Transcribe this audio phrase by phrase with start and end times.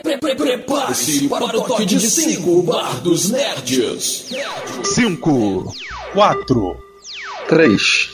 [0.00, 4.32] Prepare-se para o toque de 5 Bar dos Nerds.
[4.84, 5.74] 5,
[6.14, 6.76] 4,
[7.48, 8.10] 3,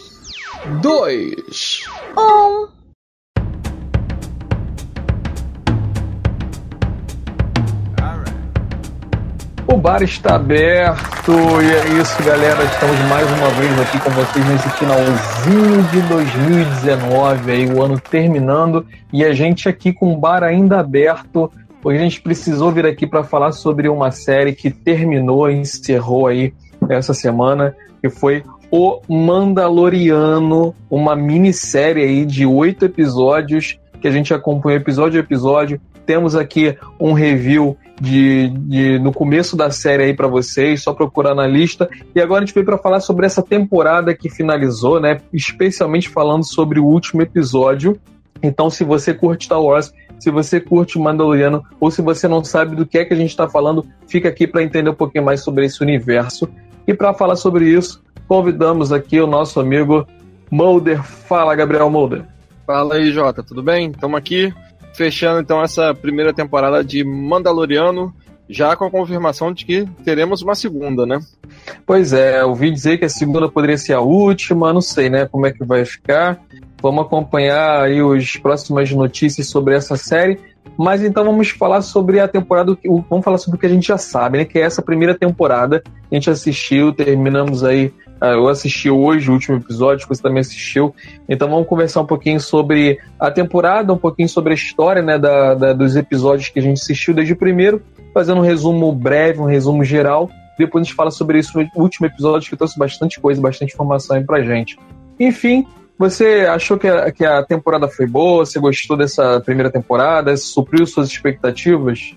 [0.83, 1.85] 2,
[2.17, 2.69] 1.
[9.71, 11.31] O bar está aberto
[11.63, 12.65] e é isso, galera.
[12.65, 18.84] Estamos mais uma vez aqui com vocês nesse finalzinho de 2019, aí o ano terminando
[19.12, 21.52] e a gente aqui com o bar ainda aberto.
[21.83, 26.52] Hoje a gente precisou vir aqui para falar sobre uma série que terminou, encerrou aí
[26.88, 34.34] essa semana, que foi O Mandaloriano, uma minissérie aí de oito episódios que a gente
[34.34, 35.80] acompanha episódio a episódio.
[36.04, 41.34] Temos aqui um review de, de, no começo da série aí para vocês, só procurar
[41.34, 41.88] na lista.
[42.15, 45.18] E agora a gente veio para falar sobre essa temporada que finalizou, né?
[45.32, 48.01] Especialmente falando sobre o último episódio.
[48.42, 52.74] Então, se você curte Star Wars, se você curte Mandaloriano, ou se você não sabe
[52.74, 55.43] do que é que a gente está falando, fica aqui para entender um pouquinho mais
[55.43, 56.49] sobre esse universo.
[56.87, 60.07] E para falar sobre isso, convidamos aqui o nosso amigo
[60.51, 61.02] Mulder.
[61.02, 62.24] Fala, Gabriel Mulder.
[62.66, 63.90] Fala aí, Jota, tudo bem?
[63.90, 64.53] Estamos aqui
[64.95, 68.12] fechando então essa primeira temporada de Mandaloriano,
[68.49, 71.21] já com a confirmação de que teremos uma segunda, né?
[71.87, 75.27] Pois é, eu ouvi dizer que a segunda poderia ser a última, não sei, né,
[75.27, 76.41] como é que vai ficar.
[76.81, 80.39] Vamos acompanhar aí as próximas notícias sobre essa série.
[80.77, 82.77] Mas então vamos falar sobre a temporada,
[83.09, 84.45] vamos falar sobre o que a gente já sabe, né?
[84.45, 85.83] Que é essa primeira temporada.
[86.11, 90.95] A gente assistiu, terminamos aí ah, eu assisti hoje o último episódio, você também assistiu.
[91.29, 95.55] Então vamos conversar um pouquinho sobre a temporada, um pouquinho sobre a história né, da,
[95.55, 97.81] da, dos episódios que a gente assistiu desde o primeiro,
[98.12, 100.29] fazendo um resumo breve, um resumo geral.
[100.59, 104.17] Depois a gente fala sobre isso no último episódio, que trouxe bastante coisa, bastante informação
[104.17, 104.77] aí pra gente.
[105.21, 105.65] Enfim,
[105.99, 108.47] você achou que a, que a temporada foi boa?
[108.47, 110.37] Você gostou dessa primeira temporada?
[110.37, 112.17] Supriu suas expectativas?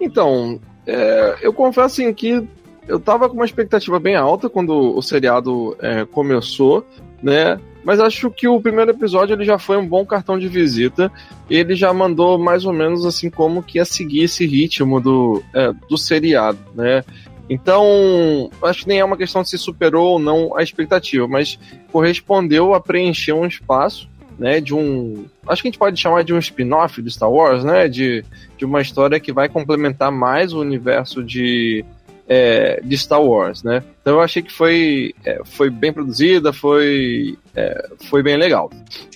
[0.00, 2.46] Então, é, eu confesso assim, que
[2.88, 6.84] eu tava com uma expectativa bem alta quando o seriado é, começou,
[7.22, 7.60] né?
[7.84, 11.10] Mas acho que o primeiro episódio ele já foi um bom cartão de visita.
[11.48, 15.72] Ele já mandou mais ou menos assim como que ia seguir esse ritmo do, é,
[15.88, 17.04] do seriado, né?
[17.48, 21.58] Então, acho que nem é uma questão de se superou ou não a expectativa, mas
[21.92, 24.08] correspondeu a preencher um espaço,
[24.38, 27.64] né, de um, acho que a gente pode chamar de um spin-off de Star Wars,
[27.64, 28.24] né, de,
[28.58, 31.84] de uma história que vai complementar mais o universo de
[32.28, 33.82] é, de Star Wars, né?
[34.00, 38.70] Então eu achei que foi, é, foi bem produzida, foi, é, foi bem legal.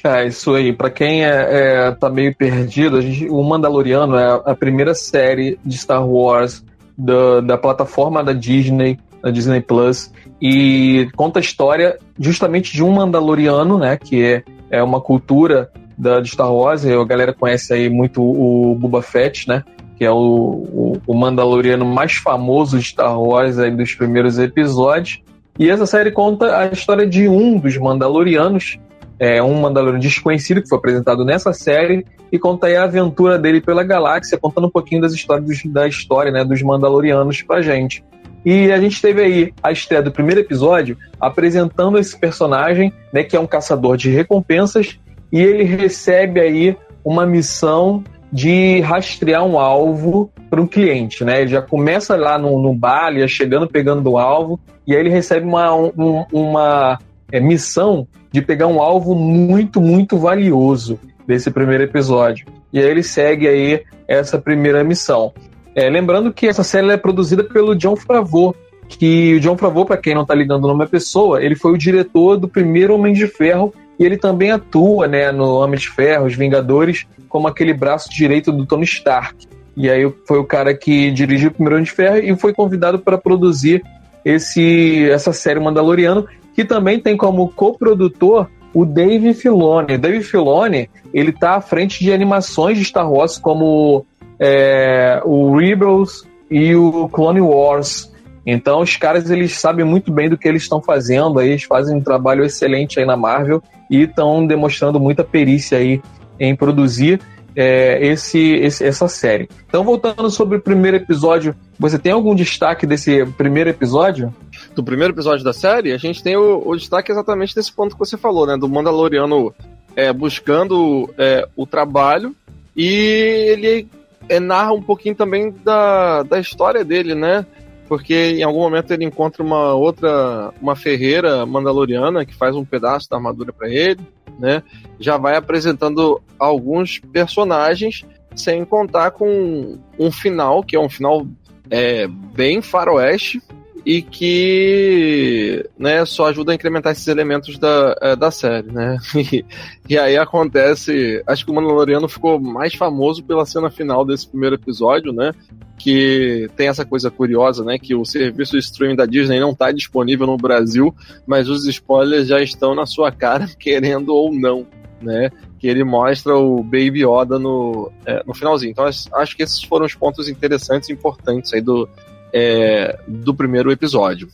[0.04, 0.72] É, isso aí.
[0.72, 5.58] Para quem é, é, tá meio perdido, a gente, o Mandaloriano é a primeira série
[5.64, 6.64] de Star Wars
[7.00, 12.92] da, da plataforma da Disney, da Disney Plus, e conta a história justamente de um
[12.92, 13.96] Mandaloriano, né?
[13.96, 18.74] Que é, é uma cultura da, de Star Wars, a galera conhece aí muito o
[18.74, 19.64] Boba Fett, né?
[20.00, 25.20] que é o, o, o Mandaloriano mais famoso de Star Wars aí dos primeiros episódios.
[25.58, 28.78] E essa série conta a história de um dos Mandalorianos,
[29.20, 33.60] é, um Mandaloriano desconhecido que foi apresentado nessa série, e conta aí a aventura dele
[33.60, 38.02] pela galáxia, contando um pouquinho das histórias da história né, dos Mandalorianos pra gente.
[38.42, 43.36] E a gente teve aí a estreia do primeiro episódio apresentando esse personagem, né, que
[43.36, 44.98] é um caçador de recompensas,
[45.30, 48.02] e ele recebe aí uma missão
[48.32, 51.42] de rastrear um alvo para um cliente, né?
[51.42, 55.10] Ele já começa lá no, no bar, já chegando, pegando o alvo, e aí ele
[55.10, 56.98] recebe uma, um, uma
[57.32, 62.46] é, missão de pegar um alvo muito, muito valioso desse primeiro episódio.
[62.72, 65.32] E aí ele segue aí essa primeira missão.
[65.74, 68.54] É, lembrando que essa série é produzida pelo John Favreau,
[68.88, 71.72] que o John Favreau, para quem não está ligando o nome da pessoa, ele foi
[71.72, 75.88] o diretor do primeiro Homem de Ferro e ele também atua né, no Homem de
[75.88, 79.46] Ferro, Os Vingadores, como aquele braço direito do Tony Stark.
[79.76, 82.98] E aí foi o cara que dirigiu o primeiro Homem de Ferro e foi convidado
[82.98, 83.82] para produzir
[84.24, 86.26] esse, essa série Mandaloriano,
[86.60, 89.96] que também tem como coprodutor o Dave Filoni.
[89.96, 94.04] Dave Filoni, ele tá à frente de animações de Star Wars como
[94.38, 98.12] é, o Rebels e o Clone Wars.
[98.44, 101.96] Então os caras eles sabem muito bem do que eles estão fazendo, aí eles fazem
[101.96, 106.02] um trabalho excelente aí na Marvel e estão demonstrando muita perícia aí
[106.38, 107.20] em produzir
[107.56, 109.48] é, esse, esse, essa série.
[109.66, 114.32] Então voltando sobre o primeiro episódio, você tem algum destaque desse primeiro episódio?
[114.80, 117.98] Do primeiro episódio da série, a gente tem o, o destaque exatamente desse ponto que
[117.98, 118.56] você falou, né?
[118.56, 119.54] Do Mandaloriano
[119.94, 122.34] é, buscando é, o trabalho
[122.74, 123.86] e ele
[124.26, 127.44] é, narra um pouquinho também da, da história dele, né?
[127.90, 133.10] porque em algum momento ele encontra uma outra, uma ferreira mandaloriana que faz um pedaço
[133.10, 134.00] da armadura para ele,
[134.38, 134.62] né?
[134.98, 141.26] Já vai apresentando alguns personagens sem contar com um final, que é um final
[141.68, 143.42] é, bem faroeste,
[143.84, 148.98] e que né, só ajuda a incrementar esses elementos da, é, da série, né?
[149.32, 149.44] E,
[149.88, 154.54] e, aí acontece, acho que o Mandaloriano ficou mais famoso pela cena final desse primeiro
[154.54, 155.32] episódio, né?
[155.78, 157.78] Que tem essa coisa curiosa, né?
[157.78, 160.94] Que o serviço de streaming da Disney não está disponível no Brasil,
[161.26, 164.66] mas os spoilers já estão na sua cara, querendo ou não,
[165.00, 165.30] né?
[165.58, 168.70] Que ele mostra o Baby Yoda no, é, no finalzinho.
[168.70, 171.88] Então acho que esses foram os pontos interessantes e importantes aí do,
[172.32, 174.28] é, do primeiro episódio.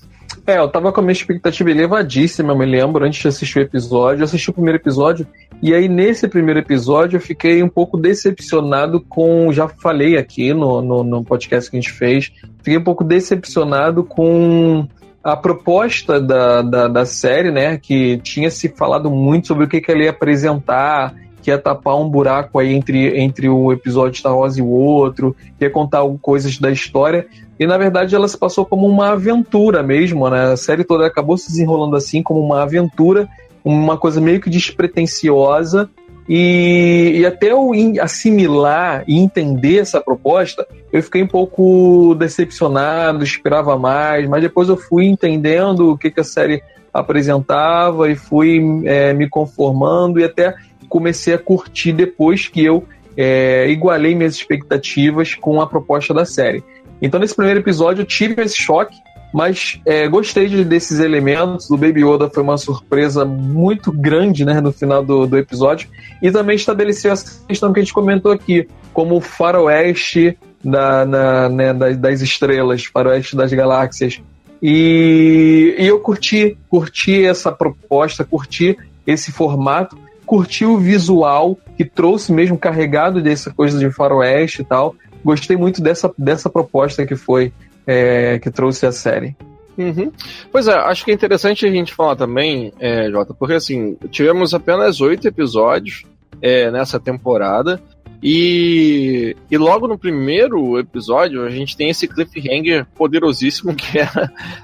[0.46, 3.62] É, eu tava com a minha expectativa elevadíssima, eu me lembro, antes de assistir o
[3.62, 4.20] episódio.
[4.20, 5.26] Eu assisti o primeiro episódio,
[5.60, 9.52] e aí nesse primeiro episódio eu fiquei um pouco decepcionado com.
[9.52, 14.04] Já falei aqui no, no, no podcast que a gente fez, fiquei um pouco decepcionado
[14.04, 14.86] com
[15.22, 17.76] a proposta da, da, da série, né?
[17.76, 21.12] Que tinha se falado muito sobre o que, que ela ia apresentar
[21.46, 25.36] que ia tapar um buraco aí entre, entre o episódio Star Wars e o outro,
[25.56, 27.24] que ia contar coisas da história.
[27.58, 30.52] E na verdade ela se passou como uma aventura mesmo, né?
[30.52, 33.28] A série toda acabou se desenrolando assim, como uma aventura,
[33.64, 35.88] uma coisa meio que despretensiosa.
[36.28, 37.70] E, e até eu
[38.00, 44.76] assimilar e entender essa proposta, eu fiquei um pouco decepcionado, esperava mais, mas depois eu
[44.76, 46.62] fui entendendo o que, que a série
[46.92, 50.54] apresentava e fui é, me conformando e até
[50.88, 52.84] comecei a curtir depois que eu
[53.16, 56.62] é, igualei minhas expectativas com a proposta da série.
[57.00, 58.96] Então, nesse primeiro episódio, eu tive esse choque,
[59.32, 61.70] mas é, gostei de, desses elementos.
[61.70, 65.88] O Baby Yoda foi uma surpresa muito grande né, no final do, do episódio
[66.22, 71.48] e também estabeleceu essa questão que a gente comentou aqui, como o faroeste da, na,
[71.48, 74.20] né, das, das, estrelas, faroeste das galáxias.
[74.62, 78.76] E, e eu curti, curti essa proposta, curti
[79.06, 79.96] esse formato
[80.26, 84.94] curti o visual que trouxe mesmo carregado dessa coisa de faroeste e tal.
[85.26, 87.52] Gostei muito dessa, dessa proposta que foi
[87.84, 89.36] é, que trouxe a série.
[89.76, 90.12] Uhum.
[90.52, 94.54] Pois é, acho que é interessante a gente falar também, é, Jota, porque assim, tivemos
[94.54, 96.04] apenas oito episódios
[96.40, 97.82] é, nessa temporada.
[98.22, 104.08] E, e logo no primeiro episódio a gente tem esse cliffhanger poderosíssimo que é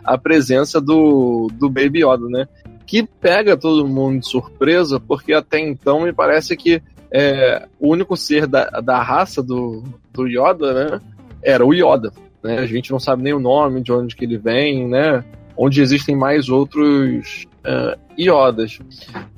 [0.04, 2.46] a presença do, do Baby Yoda, né?
[2.86, 6.82] que pega todo mundo de surpresa, porque até então me parece que
[7.12, 11.00] é, o único ser da, da raça do, do Yoda, né,
[11.42, 12.12] era o Yoda.
[12.42, 12.58] Né?
[12.58, 15.24] A gente não sabe nem o nome, de onde que ele vem, né?
[15.56, 18.78] Onde existem mais outros uh, Yodas.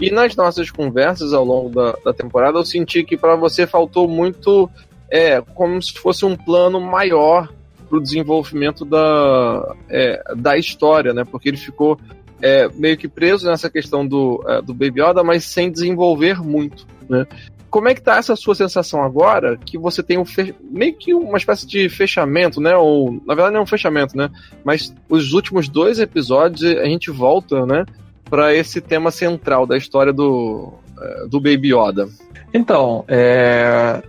[0.00, 4.08] E nas nossas conversas ao longo da, da temporada, eu senti que para você faltou
[4.08, 4.70] muito,
[5.10, 7.52] é, como se fosse um plano maior
[7.88, 11.24] para o desenvolvimento da, é, da história, né?
[11.24, 11.98] Porque ele ficou
[12.40, 16.86] é, meio que preso nessa questão do, é, do Baby Yoda, mas sem desenvolver muito,
[17.08, 17.26] né?
[17.74, 20.24] Como é que tá essa sua sensação agora que você tem um
[20.70, 22.76] meio que uma espécie de fechamento, né?
[22.76, 24.30] Ou na verdade não é um fechamento, né?
[24.62, 27.84] Mas os últimos dois episódios a gente volta, né?
[28.30, 30.72] Para esse tema central da história do,
[31.02, 32.08] é, do Baby Yoda.
[32.54, 34.00] Então, é,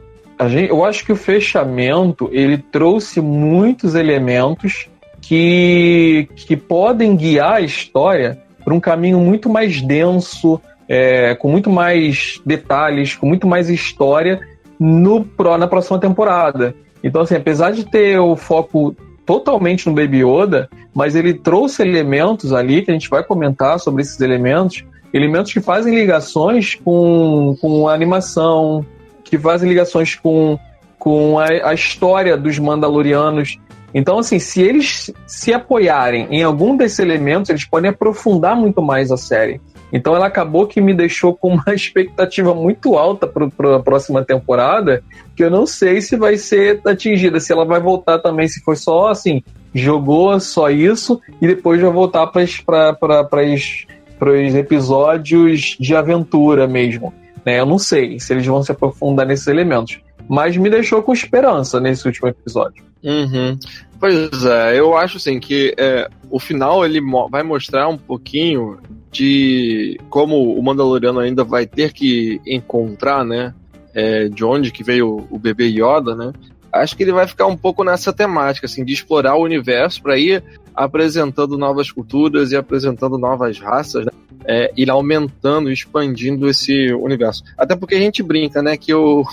[0.47, 4.87] gente, eu acho que o fechamento ele trouxe muitos elementos
[5.19, 11.69] que, que podem guiar a história para um caminho muito mais denso, é, com muito
[11.69, 14.39] mais detalhes, com muito mais história
[14.79, 15.25] no,
[15.57, 16.75] na próxima temporada.
[17.03, 22.53] Então, assim, apesar de ter o foco totalmente no Baby Yoda, mas ele trouxe elementos
[22.53, 27.87] ali, que a gente vai comentar sobre esses elementos, elementos que fazem ligações com, com
[27.87, 28.85] a animação,
[29.23, 30.59] que fazem ligações com,
[30.99, 33.57] com a, a história dos Mandalorianos,
[33.95, 39.09] então, assim, se eles se apoiarem em algum desses elementos, eles podem aprofundar muito mais
[39.09, 39.61] a série.
[39.95, 45.01] Então, ela acabou que me deixou com uma expectativa muito alta para a próxima temporada,
[45.33, 48.75] que eu não sei se vai ser atingida, se ela vai voltar também, se foi
[48.75, 49.41] só assim,
[49.73, 53.85] jogou só isso e depois vai voltar para os
[54.53, 57.13] episódios de aventura mesmo.
[57.45, 57.61] Né?
[57.61, 61.79] Eu não sei se eles vão se aprofundar nesses elementos, mas me deixou com esperança
[61.79, 62.83] nesse último episódio.
[63.01, 63.57] Uhum.
[63.97, 68.77] Pois é, eu acho assim que é, o final ele mo vai mostrar um pouquinho
[69.15, 73.53] de como o Mandaloriano ainda vai ter que encontrar, né,
[73.93, 76.33] é, de onde que veio o bebê Yoda, né?
[76.69, 80.17] Acho que ele vai ficar um pouco nessa temática, assim, de explorar o universo para
[80.19, 80.43] ir
[80.75, 84.11] apresentando novas culturas e apresentando novas raças, né?
[84.43, 87.41] é, ir aumentando, expandindo esse universo.
[87.57, 89.23] Até porque a gente brinca, né, que o,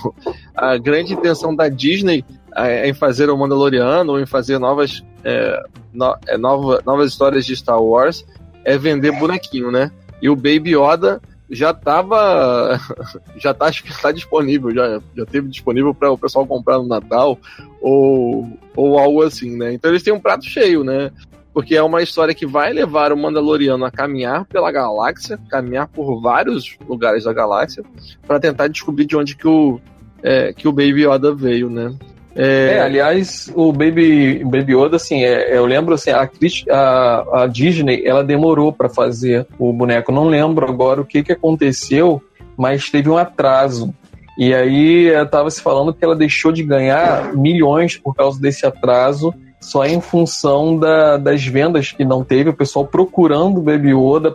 [0.54, 2.24] a grande intenção da Disney
[2.56, 5.60] é, em fazer o Mandaloriano ou em fazer novas, é,
[5.92, 8.24] no, é, nova, novas histórias de Star Wars
[8.64, 9.90] é vender bonequinho, né?
[10.20, 12.78] E o Baby Yoda já tava.
[13.36, 16.86] Já tá, acho que tá disponível, já, já teve disponível para o pessoal comprar no
[16.86, 17.36] Natal
[17.80, 19.72] ou, ou algo assim, né?
[19.72, 21.10] Então eles têm um prato cheio, né?
[21.52, 26.20] Porque é uma história que vai levar o Mandaloriano a caminhar pela galáxia, caminhar por
[26.20, 27.82] vários lugares da galáxia,
[28.26, 29.80] para tentar descobrir de onde que o,
[30.22, 31.92] é, que o Baby Yoda veio, né?
[32.34, 36.28] É, é, aliás, o Baby, Baby Yoda, assim, é, eu lembro, assim, a,
[36.70, 40.12] a, a Disney, ela demorou para fazer o boneco.
[40.12, 42.22] Não lembro agora o que, que aconteceu,
[42.56, 43.94] mas teve um atraso.
[44.38, 49.34] E aí estava se falando que ela deixou de ganhar milhões por causa desse atraso,
[49.60, 54.34] só em função da, das vendas que não teve, o pessoal procurando o Baby Yoda,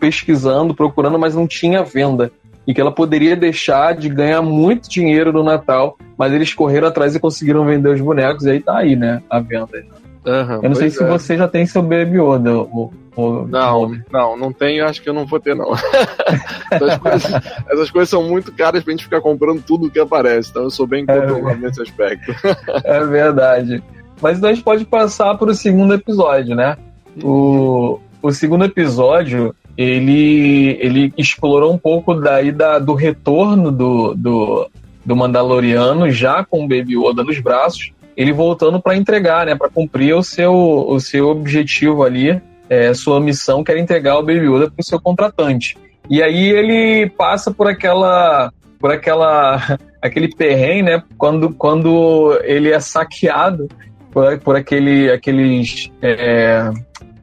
[0.00, 2.32] pesquisando, procurando, mas não tinha venda
[2.66, 7.14] e que ela poderia deixar de ganhar muito dinheiro no Natal, mas eles correram atrás
[7.14, 9.84] e conseguiram vender os bonecos, e aí tá aí, né, a venda.
[10.26, 11.06] Uhum, eu não sei se é.
[11.06, 12.58] você já tem seu Baby Yoda.
[12.58, 15.72] O, o não, não, não tenho, acho que eu não vou ter, não.
[16.68, 17.32] essas, coisas,
[17.70, 20.86] essas, coisas, são muito caras pra gente ficar comprando tudo que aparece, então eu sou
[20.86, 22.34] bem é controlado é, nesse aspecto.
[22.84, 23.82] é verdade.
[24.20, 26.76] Mas então a gente pode passar para o segundo episódio, né?
[27.22, 34.70] O, o segundo episódio, ele, ele explorou um pouco daí da, do retorno do, do,
[35.04, 39.68] do Mandaloriano, já com o Baby Yoda nos braços, ele voltando para entregar, né, para
[39.68, 44.46] cumprir o seu, o seu objetivo ali, é, sua missão, que era entregar o Baby
[44.46, 45.76] Yoda para o seu contratante.
[46.08, 52.80] E aí ele passa por aquela por aquela aquele perrengue, né, quando, quando ele é
[52.80, 53.68] saqueado
[54.10, 56.70] por, por aquele, aqueles é,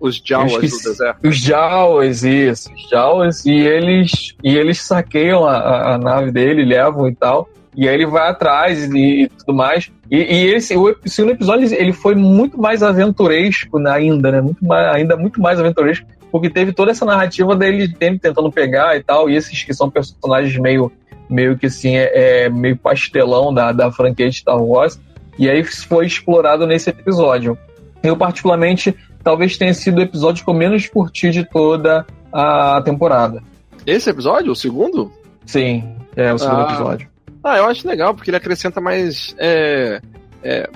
[0.03, 1.27] os Jawas do deserto.
[1.27, 2.73] Os Jawas, isso.
[2.73, 3.45] Os Jawas.
[3.45, 7.47] E eles, e eles saqueiam a, a, nave dele, levam e tal.
[7.75, 9.89] E aí ele vai atrás e, e tudo mais.
[10.11, 14.41] E, e esse, o segundo episódio ele foi muito mais aventuresco ainda, né?
[14.41, 19.03] Muito mais, ainda muito mais aventuresco, porque teve toda essa narrativa dele tentando pegar e
[19.03, 19.29] tal.
[19.29, 20.91] E esses que são personagens meio,
[21.29, 24.99] meio que assim, é, é meio pastelão da, da franquia de Star Wars.
[25.39, 27.57] E aí foi explorado nesse episódio.
[28.03, 33.41] Eu, particularmente, talvez tenha sido o episódio que eu menos curti de toda a temporada.
[33.85, 34.51] Esse episódio?
[34.51, 35.11] O segundo?
[35.45, 35.83] Sim,
[36.15, 36.69] é o segundo ah.
[36.71, 37.07] episódio.
[37.43, 39.35] Ah, eu acho legal, porque ele acrescenta mais.
[39.37, 40.01] É,
[40.41, 40.69] é,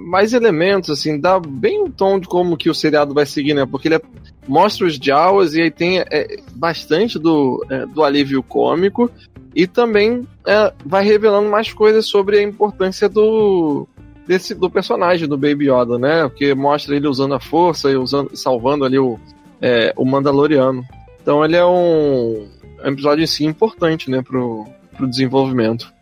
[0.00, 3.66] mais elementos, assim, dá bem o tom de como que o seriado vai seguir, né?
[3.66, 4.00] Porque ele é,
[4.48, 9.10] mostra os Jawas e aí tem é, bastante do, é, do alívio cômico
[9.54, 13.86] e também é, vai revelando mais coisas sobre a importância do,
[14.26, 16.28] desse, do personagem do Baby Yoda, né?
[16.28, 19.18] Porque mostra ele usando a força e usando, salvando ali o,
[19.60, 20.84] é, o Mandaloriano.
[21.22, 22.46] Então ele é um,
[22.82, 24.66] é um episódio em si importante, né, pro,
[24.96, 25.92] pro desenvolvimento.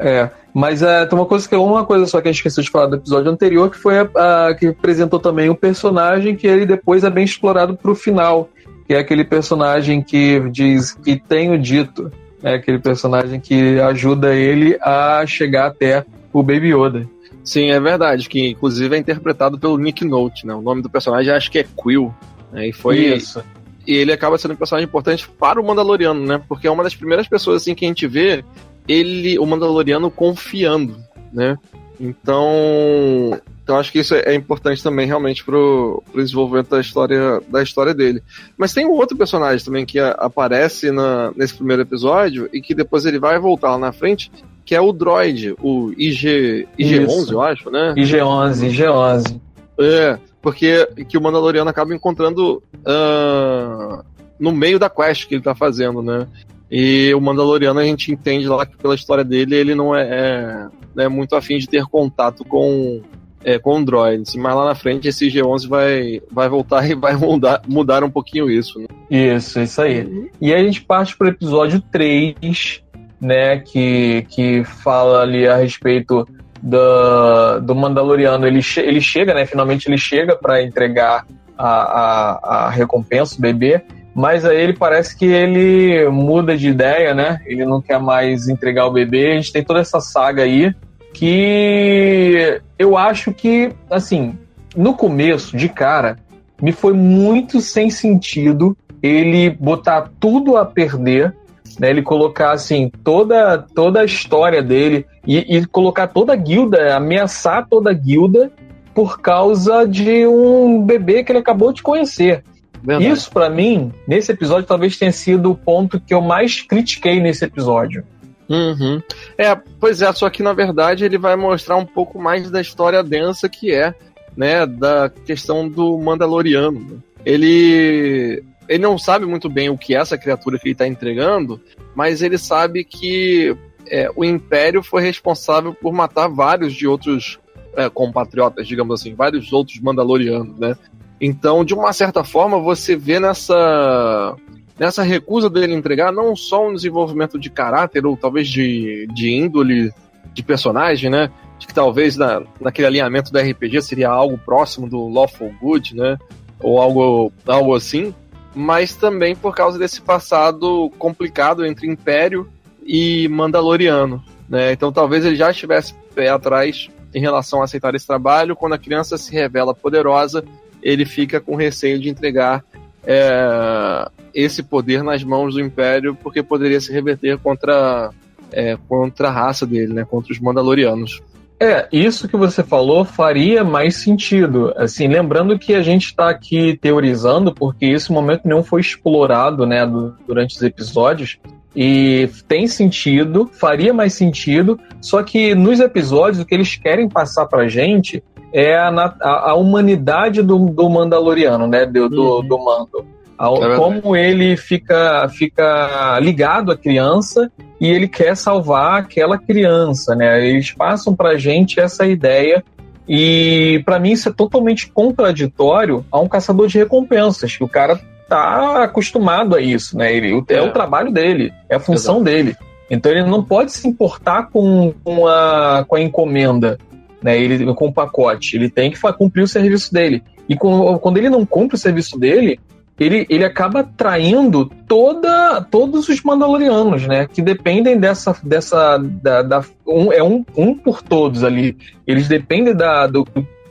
[0.00, 2.70] É, mas é, tem uma coisa que uma coisa só que a gente esqueceu de
[2.70, 6.66] falar do episódio anterior, que foi a, a que apresentou também um personagem que ele
[6.66, 8.48] depois é bem explorado pro final,
[8.86, 12.10] que é aquele personagem que diz que tenho dito,
[12.42, 17.06] é aquele personagem que ajuda ele a chegar até o Baby Yoda.
[17.48, 20.54] Sim, é verdade, que inclusive é interpretado pelo Nick Note, né?
[20.54, 22.14] O nome do personagem acho que é Quill.
[22.52, 22.68] Né?
[22.68, 22.98] E foi.
[22.98, 23.42] Isso.
[23.86, 26.42] E ele acaba sendo um personagem importante para o Mandaloriano, né?
[26.46, 28.44] Porque é uma das primeiras pessoas assim que a gente vê
[28.86, 31.02] ele, o Mandaloriano, confiando,
[31.32, 31.56] né?
[31.98, 37.62] Então, então acho que isso é importante também realmente pro, pro desenvolvimento da história, da
[37.62, 38.22] história dele.
[38.56, 42.74] Mas tem um outro personagem também que a, aparece na, nesse primeiro episódio e que
[42.74, 44.32] depois ele vai voltar lá na frente,
[44.64, 47.92] que é o Droid, o IG, IG-11, eu acho, né?
[47.94, 49.40] IG-11, IG-11.
[49.78, 54.02] É, porque que o Mandaloriano acaba encontrando uh,
[54.40, 56.26] no meio da quest que ele tá fazendo, né?
[56.70, 61.02] E o Mandaloriano a gente entende lá que pela história dele ele não é, é,
[61.04, 63.02] é muito afim de ter contato com
[63.44, 67.62] é, com droids, mas lá na frente esse G11 vai, vai voltar e vai mudar,
[67.66, 68.78] mudar um pouquinho isso.
[68.78, 68.86] Né?
[69.10, 70.02] Isso, isso aí.
[70.02, 70.28] Uhum.
[70.40, 72.82] E aí a gente parte pro episódio 3,
[73.20, 76.26] né, que, que fala ali a respeito
[76.62, 78.46] do, do Mandaloriano.
[78.46, 81.26] Ele, che ele chega, né, finalmente ele chega para entregar
[81.56, 83.82] a, a, a recompensa, o bebê,
[84.14, 87.40] mas aí ele parece que ele muda de ideia, né?
[87.46, 89.30] Ele não quer mais entregar o bebê.
[89.30, 90.74] A gente tem toda essa saga aí
[91.18, 94.38] que eu acho que, assim,
[94.76, 96.16] no começo, de cara,
[96.62, 101.34] me foi muito sem sentido ele botar tudo a perder
[101.78, 106.96] né, ele colocar assim toda toda a história dele e, e, colocar toda a guilda,
[106.96, 108.50] ameaçar toda a guilda
[108.94, 112.42] por causa de um bebê que ele acabou de conhecer.
[112.82, 113.10] Verdade.
[113.10, 117.44] Isso para mim, nesse episódio, talvez tenha sido o ponto que eu mais critiquei nesse
[117.44, 118.04] episódio.
[118.48, 119.02] Uhum.
[119.36, 123.02] É, pois é, só que na verdade ele vai mostrar um pouco mais da história
[123.02, 123.94] densa que é,
[124.36, 127.02] né, da questão do Mandaloriano.
[127.24, 131.60] Ele ele não sabe muito bem o que é essa criatura que ele está entregando,
[131.94, 137.38] mas ele sabe que é, o Império foi responsável por matar vários de outros
[137.74, 140.76] é, compatriotas, digamos assim, vários outros Mandalorianos, né?
[141.20, 144.36] Então, de uma certa forma, você vê nessa
[144.78, 149.92] nessa recusa dele entregar não só um desenvolvimento de caráter ou talvez de, de índole
[150.32, 151.30] de personagem, né?
[151.58, 156.16] De que talvez na, naquele alinhamento do RPG seria algo próximo do Lawful Good, né?
[156.60, 158.14] Ou algo, algo assim.
[158.54, 162.48] Mas também por causa desse passado complicado entre Império
[162.84, 164.72] e Mandaloriano, né?
[164.72, 168.56] Então talvez ele já estivesse pé atrás em relação a aceitar esse trabalho.
[168.56, 170.44] Quando a criança se revela poderosa,
[170.82, 172.64] ele fica com receio de entregar
[173.10, 178.10] é, esse poder nas mãos do Império, porque poderia se reverter contra,
[178.52, 181.22] é, contra a raça dele, né, contra os Mandalorianos.
[181.58, 184.72] É, isso que você falou faria mais sentido.
[184.76, 189.80] Assim, lembrando que a gente está aqui teorizando, porque esse momento não foi explorado, né,
[190.26, 191.38] durante os episódios.
[191.74, 197.46] E tem sentido, faria mais sentido, só que nos episódios o que eles querem passar
[197.46, 201.86] pra gente é a, a, a humanidade do, do Mandaloriano, né?
[201.86, 202.46] Do, do, uhum.
[202.46, 203.18] do Mando.
[203.40, 207.50] É como ele fica, fica ligado à criança
[207.80, 210.44] e ele quer salvar aquela criança, né?
[210.44, 212.64] Eles passam pra gente essa ideia
[213.08, 218.00] e para mim isso é totalmente contraditório a um caçador de recompensas, que o cara
[218.28, 220.12] tá acostumado a isso, né?
[220.12, 220.54] Ele, é.
[220.54, 222.24] é o trabalho dele, é a função Exato.
[222.24, 222.56] dele.
[222.90, 226.76] Então ele não pode se importar com, com, a, com a encomenda
[227.22, 228.56] né, ele, com o pacote.
[228.56, 230.22] Ele tem que cumprir o serviço dele.
[230.48, 232.58] E quando ele não cumpre o serviço dele,
[232.98, 237.28] ele, ele acaba traindo toda, todos os Mandalorianos, né?
[237.32, 238.36] Que dependem dessa.
[238.42, 241.76] dessa da, da um, é um, um por todos ali.
[242.06, 243.26] Eles dependem da, do,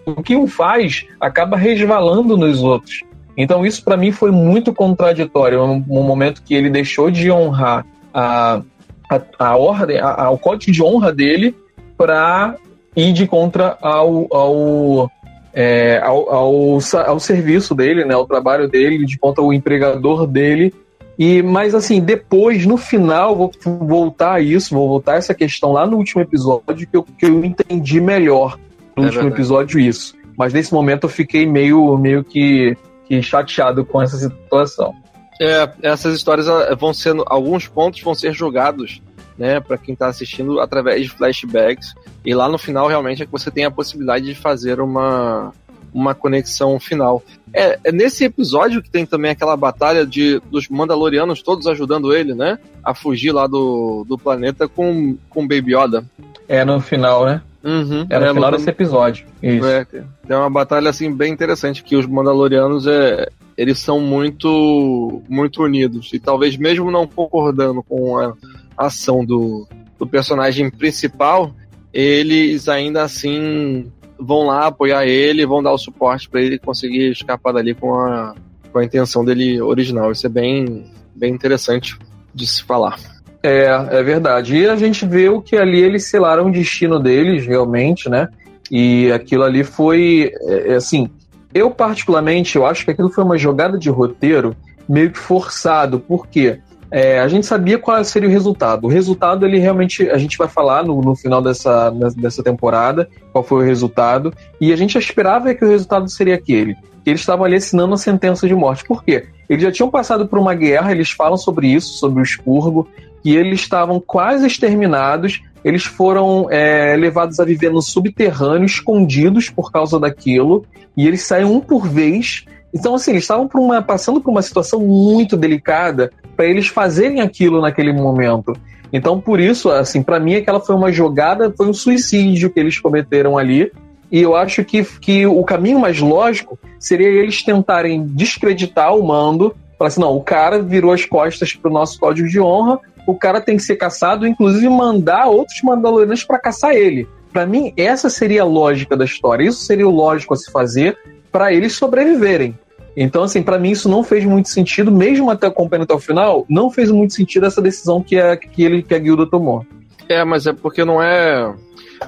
[0.06, 3.04] o que um faz, acaba resvalando nos outros.
[3.36, 5.62] Então, isso para mim foi muito contraditório.
[5.62, 8.62] Um, um, momento que ele deixou de honrar a,
[9.10, 11.54] a, a ordem, a, a, o código de honra dele,
[11.98, 12.56] para
[12.98, 15.12] e de contra ao, ao,
[15.54, 20.74] é, ao, ao, ao, serviço dele, né, ao trabalho dele, de contra o empregador dele.
[21.18, 25.72] E mas assim, depois, no final, vou voltar a isso, vou voltar a essa questão
[25.72, 28.58] lá no último episódio que eu, que eu entendi melhor
[28.96, 29.42] no é último verdade.
[29.42, 30.16] episódio isso.
[30.36, 34.96] Mas nesse momento eu fiquei meio, meio que, que chateado com essa situação.
[35.40, 36.48] É, essas histórias
[36.80, 37.24] vão sendo.
[37.28, 39.02] Alguns pontos vão ser jogados
[39.38, 41.94] né, para quem está assistindo através de flashbacks.
[42.26, 45.54] E lá no final realmente é que você tem a possibilidade de fazer uma
[45.94, 47.24] uma conexão final.
[47.54, 52.34] É, é nesse episódio que tem também aquela batalha de dos Mandalorianos todos ajudando ele,
[52.34, 56.06] né, a fugir lá do, do planeta com com Baby Yoda.
[56.48, 57.42] É no final, né?
[57.64, 59.26] Uhum, é no final desse episódio.
[59.42, 59.66] Isso.
[59.66, 59.86] É,
[60.30, 66.12] é uma batalha assim bem interessante que os Mandalorianos é eles são muito muito unidos
[66.14, 68.34] e talvez mesmo não concordando com a
[68.78, 71.54] ação do, do personagem principal,
[71.94, 77.54] eles ainda assim vão lá apoiar ele, vão dar o suporte para ele conseguir escapar
[77.54, 78.36] dali com a,
[78.72, 80.12] com a intenção dele original.
[80.12, 80.86] Isso é bem,
[81.16, 81.98] bem interessante
[82.34, 83.00] de se falar.
[83.42, 84.56] É, é verdade.
[84.56, 88.28] E a gente vê o que ali eles selaram o destino deles, realmente, né?
[88.70, 91.10] E aquilo ali foi, é, é assim,
[91.54, 94.56] eu particularmente, eu acho que aquilo foi uma jogada de roteiro
[94.88, 96.00] meio que forçado.
[96.00, 96.60] Por quê?
[96.90, 98.86] É, a gente sabia qual seria o resultado.
[98.86, 103.44] O resultado, ele realmente, a gente vai falar no, no final dessa, dessa temporada, qual
[103.44, 106.76] foi o resultado, e a gente esperava que o resultado seria aquele.
[107.04, 108.86] Que eles estavam ali assinando a sentença de morte.
[108.86, 109.28] Por quê?
[109.50, 112.88] Eles já tinham passado por uma guerra, eles falam sobre isso, sobre o expurgo,
[113.24, 119.72] e eles estavam quase exterminados, eles foram é, levados a viver no subterrâneo, escondidos por
[119.72, 124.22] causa daquilo, e eles saem um por vez então, assim, eles estavam por uma, passando
[124.22, 128.54] por uma situação muito delicada para eles fazerem aquilo naquele momento.
[128.92, 132.80] Então, por isso, assim, para mim, aquela foi uma jogada, foi um suicídio que eles
[132.80, 133.72] cometeram ali.
[134.12, 139.56] E eu acho que, que o caminho mais lógico seria eles tentarem descreditar o mando.
[139.78, 143.42] Falar assim, não, o cara virou as costas pro nosso código de honra, o cara
[143.42, 147.08] tem que ser caçado, inclusive mandar outros mandalorianos para caçar ele.
[147.32, 149.46] Para mim, essa seria a lógica da história.
[149.46, 150.98] Isso seria o lógico a se fazer
[151.32, 152.58] para eles sobreviverem.
[152.96, 156.46] Então, assim, para mim isso não fez muito sentido, mesmo até acompanhando até o final,
[156.50, 159.64] não fez muito sentido essa decisão que, a, que, ele, que a guilda tomou.
[160.10, 161.54] É, mas é porque não é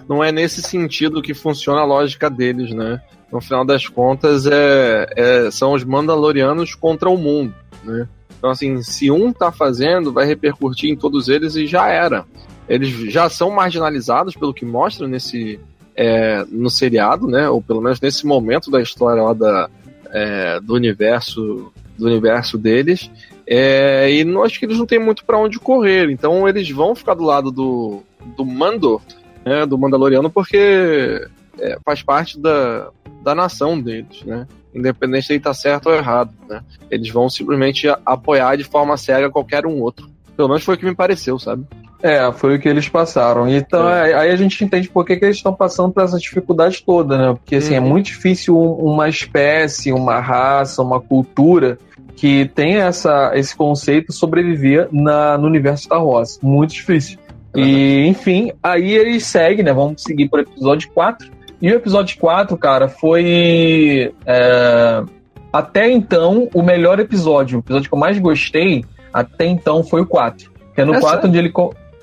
[0.08, 3.02] não é nesse sentido que funciona a lógica deles, né?
[3.32, 7.54] No final das contas, é, é, são os Mandalorianos contra o mundo,
[7.84, 8.08] né?
[8.38, 12.26] Então, assim, se um tá fazendo, vai repercutir em todos eles e já era.
[12.68, 15.60] Eles já são marginalizados pelo que mostra nesse,
[16.00, 17.50] é, no seriado, né?
[17.50, 19.70] Ou pelo menos nesse momento da história lá da,
[20.12, 23.12] é, do universo do universo deles.
[23.46, 26.10] É, e não acho que eles não têm muito para onde correr.
[26.10, 28.02] Então eles vão ficar do lado do,
[28.38, 29.02] do Mando,
[29.46, 31.28] né, do Mandaloriano, porque
[31.60, 34.48] é, faz parte da, da nação deles, né?
[34.74, 36.64] Independente de ele tá certo ou errado, né?
[36.90, 40.10] Eles vão simplesmente apoiar de forma cega qualquer um outro.
[40.38, 41.66] Pelo menos foi o que me pareceu, sabe?
[42.02, 43.48] É, foi o que eles passaram.
[43.50, 44.14] Então, é.
[44.14, 47.34] aí a gente entende por que, que eles estão passando por essa dificuldade toda, né?
[47.34, 47.86] Porque, assim, é uhum.
[47.86, 51.78] é muito difícil uma espécie, uma raça, uma cultura
[52.16, 56.40] que tem essa, esse conceito sobreviver na, no universo Star Wars.
[56.42, 57.18] Muito difícil.
[57.56, 59.74] E, enfim, aí eles seguem, né?
[59.74, 61.30] Vamos seguir por episódio 4.
[61.62, 64.14] E o episódio 4, cara, foi.
[64.26, 65.04] É,
[65.52, 67.58] até então, o melhor episódio.
[67.58, 70.52] O episódio que eu mais gostei, até então, foi o 4.
[70.76, 71.52] Que é no é 4 onde ele.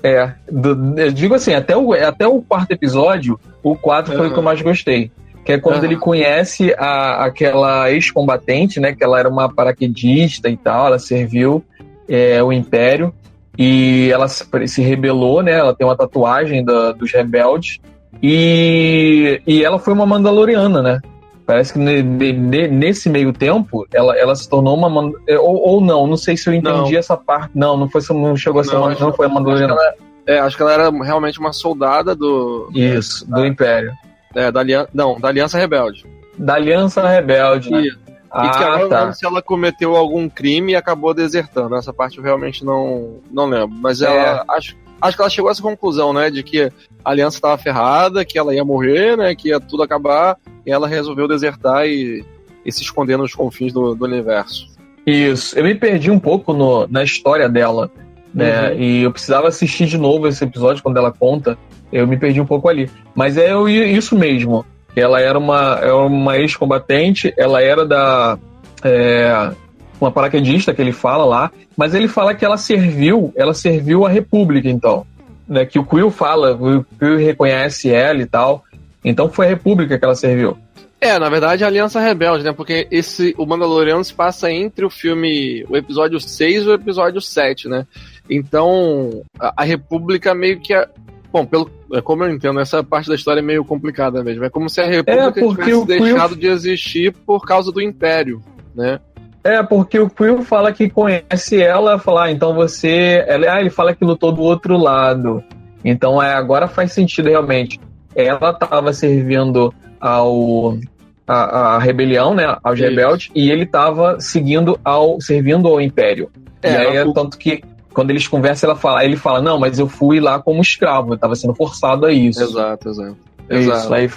[0.07, 4.17] É, do, eu digo assim, até o, até o quarto episódio, o 4 uhum.
[4.17, 5.11] foi o que eu mais gostei.
[5.43, 5.85] Que é quando uhum.
[5.85, 8.93] ele conhece a, aquela ex-combatente, né?
[8.93, 11.63] Que ela era uma paraquedista e tal, ela serviu
[12.07, 13.13] é, o Império.
[13.57, 15.53] E ela se rebelou, né?
[15.53, 17.79] Ela tem uma tatuagem da, dos rebeldes.
[18.21, 21.01] E, e ela foi uma Mandaloriana, né?
[21.47, 25.01] Parece que nesse meio tempo ela, ela se tornou uma.
[25.39, 26.99] Ou, ou não, não sei se eu entendi não.
[26.99, 27.51] essa parte.
[27.55, 29.73] Não, não foi não chegou a ser não, uma, não foi a Mandaloriana.
[29.73, 32.69] Acho é, acho que ela era realmente uma soldada do.
[32.75, 33.93] Isso, do Império.
[34.35, 34.89] É, da Aliança.
[34.93, 36.05] Não, da Aliança Rebelde.
[36.37, 37.81] Da Aliança Rebelde, né?
[37.83, 37.97] E,
[38.29, 39.13] ah, e que agora tá.
[39.13, 41.75] se ela cometeu algum crime e acabou desertando.
[41.77, 43.69] Essa parte eu realmente não, não lembro.
[43.69, 44.13] Mas ela.
[44.13, 44.43] É.
[44.49, 46.29] Acho, acho que ela chegou a essa conclusão, né?
[46.29, 46.71] De que
[47.03, 49.35] a aliança estava ferrada, que ela ia morrer, né?
[49.35, 50.37] Que ia tudo acabar.
[50.65, 52.25] E ela resolveu desertar e,
[52.65, 54.67] e se esconder nos confins do, do universo.
[55.05, 55.57] Isso.
[55.57, 57.89] Eu me perdi um pouco no, na história dela.
[58.33, 58.69] Né?
[58.69, 58.79] Uhum.
[58.79, 61.57] E eu precisava assistir de novo esse episódio quando ela conta.
[61.91, 62.89] Eu me perdi um pouco ali.
[63.15, 64.65] Mas é isso mesmo.
[64.95, 68.37] Ela era uma, era uma ex-combatente, ela era da.
[68.83, 69.51] É,
[69.99, 74.09] uma paraquedista que ele fala lá, mas ele fala que ela serviu, ela serviu a
[74.09, 75.05] República, então.
[75.47, 78.63] Né, que o Quill fala, o Quill reconhece ela e tal.
[79.03, 80.57] Então foi a República que ela serviu.
[80.99, 82.51] É, na verdade a Aliança Rebelde, né?
[82.51, 87.21] Porque esse, o Mandaloriano se passa entre o filme, o episódio 6 e o episódio
[87.21, 87.85] 7, né?
[88.29, 90.73] Então, a, a República meio que.
[90.73, 90.87] A,
[91.31, 94.43] bom, pelo, é como eu entendo, essa parte da história é meio complicada mesmo.
[94.43, 96.39] É como se a República é tivesse deixado Quill...
[96.39, 98.41] de existir por causa do Império,
[98.75, 98.99] né?
[99.43, 103.23] É, porque o Quill fala que conhece ela, fala, ah, então você.
[103.27, 105.43] Ela, ah, ele fala que lutou do outro lado.
[105.83, 107.79] Então é, agora faz sentido realmente.
[108.15, 110.77] Ela estava servindo ao.
[111.25, 112.87] A, a, rebelião, né, aos Isso.
[112.87, 116.31] rebeldes, e ele estava seguindo ao servindo ao império.
[116.63, 117.61] É, e aí é tanto que
[117.93, 121.15] quando eles conversam, ela fala, ele fala, não, mas eu fui lá como escravo, eu
[121.15, 122.41] estava sendo forçado a isso.
[122.41, 123.17] Exato, exato.
[123.49, 123.93] Isso, exato.
[123.93, 124.09] aí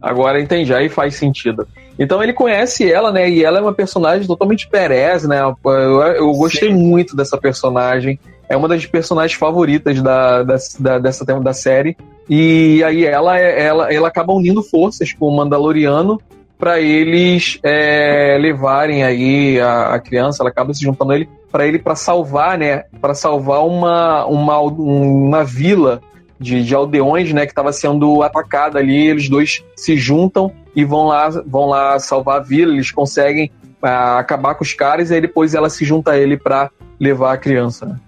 [0.00, 1.66] agora entendi, aí faz sentido.
[1.98, 3.28] Então ele conhece ela, né?
[3.28, 5.40] E ela é uma personagem totalmente perez, né?
[5.42, 6.74] Eu, eu gostei Sim.
[6.74, 8.18] muito dessa personagem.
[8.48, 11.96] É uma das personagens favoritas da, da, da, dessa da série.
[12.28, 16.20] E aí ela, ela, ela acaba unindo forças com o Mandaloriano
[16.58, 21.66] para eles é, levarem aí a, a, criança, ela acaba se juntando a ele para
[21.66, 22.84] ele para salvar, né?
[23.00, 26.00] Para salvar uma, uma, uma vila
[26.40, 29.08] de, de aldeões, né, que estava sendo atacada ali.
[29.08, 32.72] Eles dois se juntam e vão lá, vão lá salvar a vila.
[32.72, 36.38] Eles conseguem uh, acabar com os caras e aí depois ela se junta a ele
[36.38, 37.86] para levar a criança.
[37.86, 38.00] Né?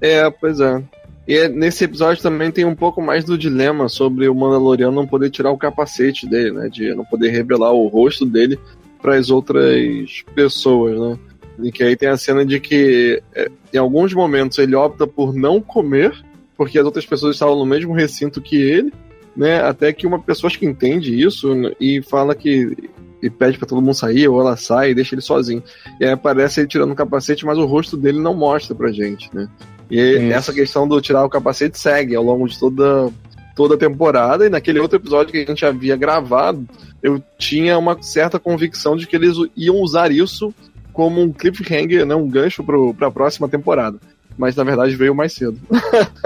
[0.00, 0.82] É, pois é.
[1.28, 5.06] E é, nesse episódio também tem um pouco mais do dilema sobre o Mandaloriano não
[5.06, 6.68] poder tirar o capacete dele, né?
[6.68, 8.58] De não poder revelar o rosto dele
[9.02, 11.18] para as outras pessoas, né?
[11.64, 15.34] E que aí tem a cena de que é, em alguns momentos ele opta por
[15.34, 16.12] não comer
[16.56, 18.92] porque as outras pessoas estavam no mesmo recinto que ele,
[19.36, 19.60] né?
[19.60, 22.76] Até que uma pessoa acho que entende isso e fala que
[23.22, 25.62] e pede para todo mundo sair, ou ela sai e deixa ele sozinho.
[25.98, 29.34] E aí aparece ele tirando o capacete, mas o rosto dele não mostra pra gente,
[29.34, 29.48] né?
[29.90, 33.10] E essa questão do tirar o capacete segue ao longo de toda,
[33.54, 34.46] toda a temporada.
[34.46, 36.66] E naquele outro episódio que a gente havia gravado,
[37.02, 40.52] eu tinha uma certa convicção de que eles iam usar isso
[40.92, 43.98] como um cliffhanger, né, um gancho para a próxima temporada
[44.36, 45.58] mas na verdade veio mais cedo.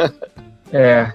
[0.72, 1.12] é.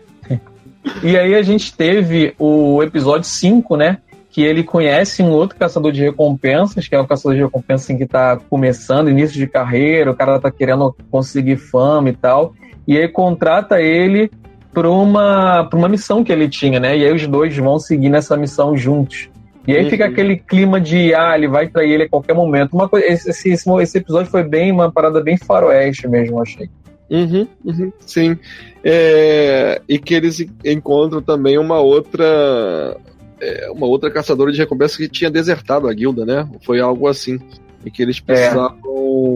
[1.03, 3.97] E aí a gente teve o episódio 5, né?
[4.29, 7.97] Que ele conhece um outro caçador de recompensas, que é o caçador de recompensas assim,
[7.97, 12.53] que tá começando, início de carreira, o cara tá querendo conseguir fama e tal.
[12.87, 14.29] E aí contrata ele
[14.73, 16.97] para uma, pra uma missão que ele tinha, né?
[16.97, 19.29] E aí os dois vão seguir nessa missão juntos.
[19.67, 19.89] E aí uhum.
[19.89, 22.73] fica aquele clima de, ah, ele vai trair ele a qualquer momento.
[22.73, 26.69] Uma coisa, esse, esse, esse episódio foi bem, uma parada bem faroeste mesmo, achei.
[27.09, 28.37] Uhum, uhum, sim.
[28.83, 32.97] É, e que eles encontram também uma outra.
[33.39, 36.49] É, uma outra caçadora de recompensa que tinha desertado a guilda, né?
[36.63, 37.39] Foi algo assim.
[37.85, 38.21] E que eles é.
[38.21, 38.95] precisavam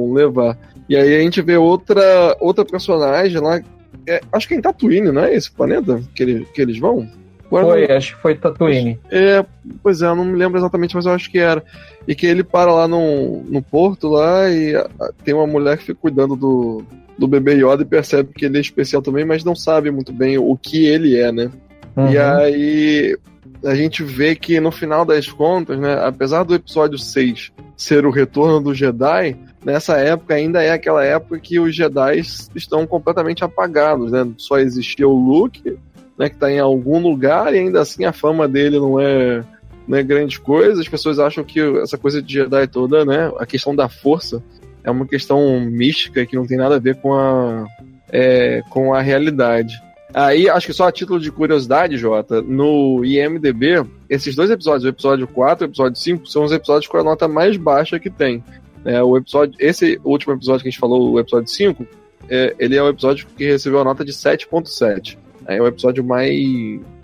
[0.10, 0.58] vão levar.
[0.88, 3.62] E aí a gente vê outra, outra personagem lá.
[4.08, 7.08] É, acho que é em Tatooine, não é esse planeta que, ele, que eles vão?
[7.46, 7.96] Agora foi, não...
[7.96, 9.00] acho que foi Tatooine.
[9.12, 9.46] É,
[9.84, 11.64] pois é, eu não me lembro exatamente, mas eu acho que era.
[12.08, 14.88] E que ele para lá no, no porto lá e a,
[15.24, 16.84] tem uma mulher que fica cuidando do,
[17.20, 20.38] do bebê Yoda e percebe que ele é especial também, mas não sabe muito bem
[20.38, 21.52] o que ele é, né?
[21.96, 22.12] Uhum.
[22.12, 23.18] E aí
[23.64, 28.10] a gente vê que no final das contas, né, apesar do episódio 6 ser o
[28.10, 32.22] retorno do Jedi, nessa época ainda é aquela época que os Jedi
[32.56, 34.26] estão completamente apagados, né?
[34.38, 35.78] Só existia o Luke,
[36.18, 39.44] né, que está em algum lugar e ainda assim a fama dele não é
[39.86, 40.80] não é grande coisa.
[40.80, 44.42] As pessoas acham que essa coisa de Jedi toda, né, a questão da força
[44.84, 47.66] é uma questão mística que não tem nada a ver com a
[48.12, 49.82] é, com a realidade.
[50.14, 54.88] Aí, acho que só a título de curiosidade, Jota, no IMDB, esses dois episódios, o
[54.88, 58.10] episódio 4 e o episódio 5, são os episódios com a nota mais baixa que
[58.10, 58.44] tem.
[58.84, 61.86] É, o episódio, esse último episódio que a gente falou, o episódio 5,
[62.28, 65.16] é, ele é o episódio que recebeu a nota de 7.7.
[65.46, 66.34] É o episódio mais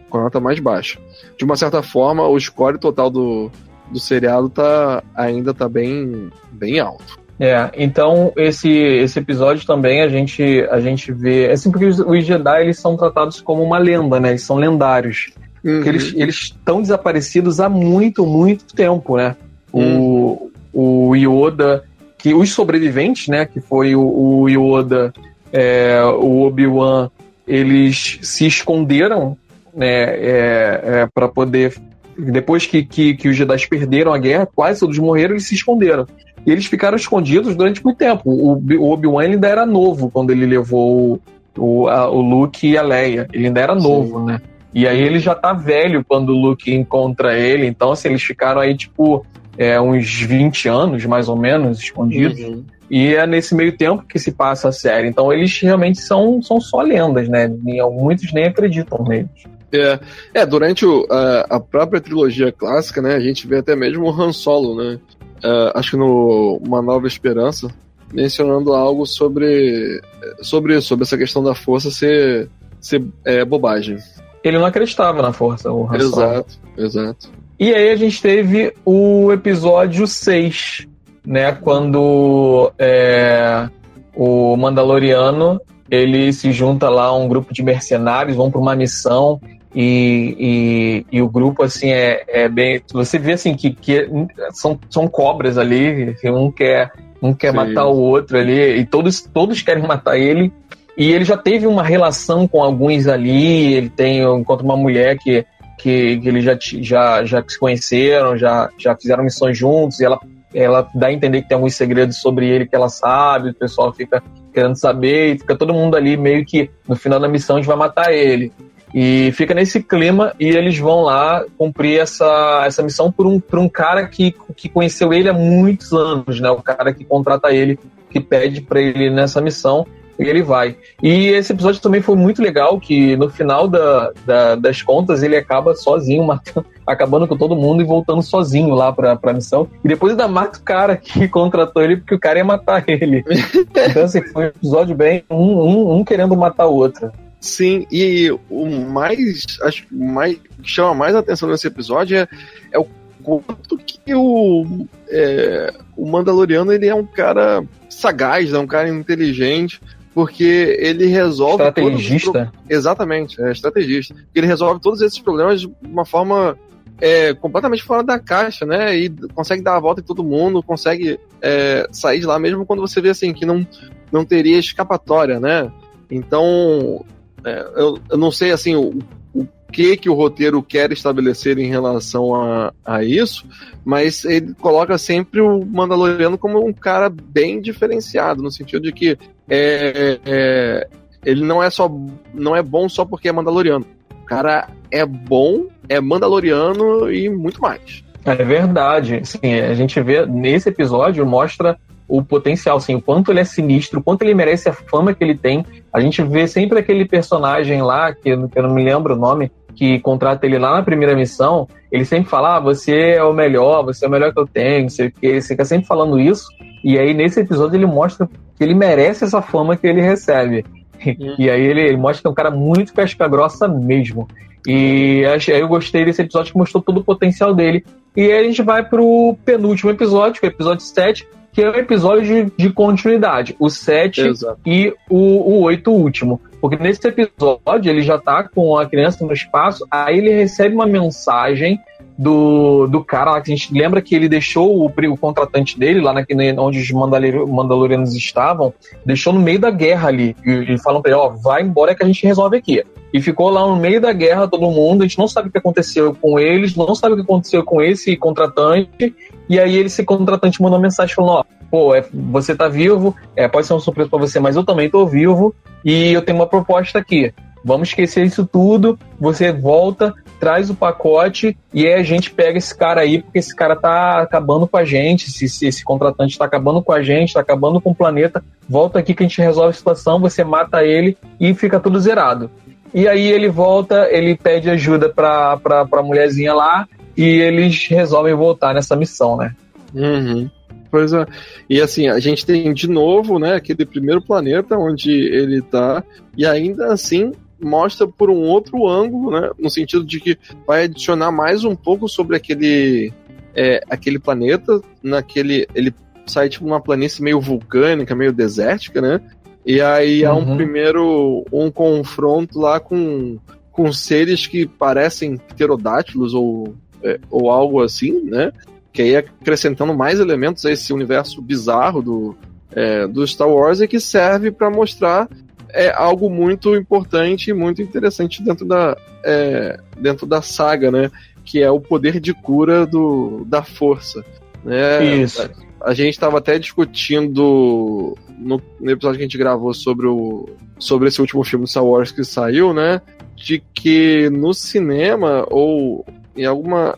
[0.10, 1.00] com a nota mais baixa.
[1.38, 3.52] De uma certa forma, o score total do,
[3.92, 7.20] do seriado tá, ainda tá bem, bem alto.
[7.40, 11.48] É, então esse, esse episódio também a gente, a gente vê.
[11.48, 14.30] É assim porque os, os Jedi eles são tratados como uma lenda, né?
[14.30, 15.32] Eles são lendários.
[15.64, 15.84] Uhum.
[15.84, 19.36] Eles estão desaparecidos há muito, muito tempo, né?
[19.74, 20.52] Uhum.
[20.74, 21.84] O, o Yoda,
[22.18, 23.46] que os sobreviventes, né?
[23.46, 25.14] Que foi o, o Yoda,
[25.52, 27.10] é, o Obi-Wan,
[27.46, 29.38] eles se esconderam,
[29.74, 30.04] né?
[30.04, 31.76] É, é, para poder.
[32.18, 36.08] Depois que, que, que os Jedi perderam a guerra, quase todos morreram, eles se esconderam.
[36.46, 38.30] E eles ficaram escondidos durante muito tempo.
[38.30, 41.20] O, o Obi-Wan ainda era novo quando ele levou
[41.58, 43.28] o, a, o Luke e a Leia.
[43.34, 43.84] Ele ainda era Sim.
[43.84, 44.40] novo, né?
[44.74, 47.66] E aí ele já tá velho quando o Luke encontra ele.
[47.66, 49.26] Então, assim, eles ficaram aí, tipo,
[49.58, 52.40] é, uns 20 anos, mais ou menos, escondidos.
[52.40, 52.64] Uhum.
[52.90, 55.08] E é nesse meio tempo que se passa a série.
[55.08, 57.48] Então eles realmente são, são só lendas, né?
[57.48, 59.30] Muitos nem acreditam neles.
[59.72, 60.00] É,
[60.34, 63.16] é durante o, a, a, própria trilogia clássica, né?
[63.16, 65.00] A gente vê até mesmo o Han Solo, né?
[65.44, 67.68] Uh, acho que no Uma Nova Esperança,
[68.14, 70.02] mencionando algo sobre,
[70.42, 73.98] sobre, sobre essa questão da força ser, ser é, bobagem.
[74.44, 77.30] Ele não acreditava na força, o Han Exato, exato.
[77.60, 80.88] E aí a gente teve o episódio 6,
[81.26, 81.54] né?
[81.54, 83.70] Quando é,
[84.16, 89.40] o Mandaloriano ele se junta lá a um grupo de mercenários, vão para uma missão
[89.76, 92.82] e, e, e, o grupo, assim, é, é bem.
[92.94, 94.10] Você vê, assim, que, que
[94.52, 99.62] são, são cobras ali, um quer, um quer matar o outro ali, e todos, todos
[99.62, 100.54] querem matar ele.
[100.98, 105.46] E ele já teve uma relação com alguns ali, ele tem, enquanto uma mulher que,
[105.78, 110.18] que, que eles já, já, já se conheceram, já, já fizeram missões juntos, e ela,
[110.54, 113.92] ela dá a entender que tem alguns segredos sobre ele que ela sabe, o pessoal
[113.92, 117.60] fica querendo saber, e fica todo mundo ali meio que no final da missão a
[117.60, 118.54] gente vai matar ele.
[118.96, 123.60] E fica nesse clima e eles vão lá cumprir essa, essa missão por um, por
[123.60, 126.50] um cara que, que conheceu ele há muitos anos, né?
[126.50, 127.78] O cara que contrata ele,
[128.10, 129.86] que pede para ele nessa missão
[130.18, 130.78] e ele vai.
[131.04, 135.36] E esse episódio também foi muito legal, que no final da, da, das contas ele
[135.36, 139.68] acaba sozinho, matando, acabando com todo mundo e voltando sozinho lá pra, pra missão.
[139.84, 143.26] E depois ainda mata o cara que contratou ele, porque o cara ia matar ele.
[143.76, 145.26] então, assim, foi um episódio bem.
[145.30, 147.12] Um, um, um querendo matar o outro.
[147.46, 152.28] Sim, e o mais, acho que mais que chama mais atenção nesse episódio é,
[152.72, 152.88] é o
[153.22, 159.80] quanto que o, é, o Mandaloriano ele é um cara sagaz, é um cara inteligente,
[160.12, 161.64] porque ele resolve.
[161.64, 162.52] Estrategista?
[162.68, 164.16] Exatamente, é estrategista.
[164.34, 166.58] Ele resolve todos esses problemas de uma forma
[167.00, 168.98] é, completamente fora da caixa, né?
[168.98, 172.82] E consegue dar a volta em todo mundo, consegue é, sair de lá mesmo quando
[172.82, 173.68] você vê assim que não,
[174.12, 175.72] não teria escapatória, né?
[176.10, 177.06] Então,
[177.46, 179.00] é, eu, eu não sei assim o,
[179.34, 183.46] o que que o roteiro quer estabelecer em relação a, a isso,
[183.84, 189.18] mas ele coloca sempre o Mandaloriano como um cara bem diferenciado, no sentido de que
[189.48, 190.88] é, é,
[191.24, 191.92] ele não é só
[192.34, 193.86] não é bom só porque é Mandaloriano.
[194.24, 198.04] O cara é bom, é Mandaloriano e muito mais.
[198.26, 199.22] É verdade.
[199.24, 204.00] Sim, a gente vê nesse episódio mostra o potencial, assim, o quanto ele é sinistro,
[204.00, 205.66] o quanto ele merece a fama que ele tem.
[205.92, 210.00] A gente vê sempre aquele personagem lá, que eu não me lembro o nome, que
[210.00, 214.06] contrata ele lá na primeira missão, ele sempre fala, ah, você é o melhor, você
[214.06, 216.48] é o melhor que eu tenho, não sei o que, ele fica sempre falando isso,
[216.84, 220.66] e aí nesse episódio ele mostra que ele merece essa fama que ele recebe.
[221.06, 221.36] Uhum.
[221.38, 224.28] E aí ele, ele, mostra que é um cara muito casca grossa mesmo.
[224.66, 227.86] E aí eu gostei desse episódio que mostrou todo o potencial dele.
[228.16, 231.70] E aí a gente vai pro penúltimo episódio, que é o episódio 7, que é
[231.70, 234.60] o episódio de, de continuidade, o 7 Exato.
[234.66, 236.42] e o, o 8 último.
[236.60, 240.86] Porque nesse episódio ele já tá com a criança no espaço, aí ele recebe uma
[240.86, 241.80] mensagem
[242.18, 246.02] do, do cara lá, que a gente lembra que ele deixou o, o contratante dele,
[246.02, 248.74] lá naquele, onde os Mandalor- Mandalorianos estavam,
[249.06, 250.36] deixou no meio da guerra ali.
[250.46, 252.84] E eles falam pra ele, ó, vai embora que a gente resolve aqui.
[253.14, 255.58] E ficou lá no meio da guerra todo mundo, a gente não sabe o que
[255.58, 259.16] aconteceu com eles, não sabe o que aconteceu com esse contratante,
[259.48, 263.68] e aí esse contratante mandou mensagem falando, ó, pô, é, você tá vivo, é, pode
[263.68, 267.00] ser uma surpresa pra você, mas eu também tô vivo, e eu tenho uma proposta
[267.00, 267.34] aqui.
[267.64, 272.76] Vamos esquecer isso tudo, você volta, traz o pacote e aí a gente pega esse
[272.76, 276.46] cara aí, porque esse cara tá acabando com a gente, se, se esse contratante tá
[276.46, 279.70] acabando com a gente, tá acabando com o planeta, volta aqui que a gente resolve
[279.70, 282.50] a situação, você mata ele e fica tudo zerado.
[282.94, 288.34] E aí ele volta, ele pede ajuda pra, pra, pra mulherzinha lá e eles resolvem
[288.34, 289.54] voltar nessa missão, né?
[289.94, 290.50] Uhum.
[290.90, 291.26] Pois é.
[291.70, 296.04] E assim, a gente tem de novo, né, aquele primeiro planeta onde ele tá,
[296.38, 301.32] e ainda assim mostra por um outro ângulo, né, no sentido de que vai adicionar
[301.32, 303.14] mais um pouco sobre aquele
[303.56, 305.94] é, aquele planeta, naquele ele
[306.26, 309.22] sai tipo uma planície meio vulcânica, meio desértica, né?
[309.66, 310.56] E aí há um Uhum.
[310.56, 313.38] primeiro um confronto lá com
[313.72, 318.52] com seres que parecem pterodátilos ou é, ou algo assim, né?
[318.96, 322.36] que aí acrescentando mais elementos a esse universo bizarro do,
[322.72, 325.28] é, do Star Wars e que serve para mostrar
[325.76, 331.12] é, algo muito importante e muito interessante dentro da, é, dentro da saga, né?
[331.44, 334.24] Que é o poder de cura do, da força.
[334.64, 335.22] Né?
[335.22, 335.42] Isso.
[335.82, 340.50] A, a gente estava até discutindo no, no episódio que a gente gravou sobre, o,
[340.80, 343.02] sobre esse último filme Star Wars que saiu, né?
[343.36, 346.06] De que no cinema ou
[346.38, 346.98] em alguma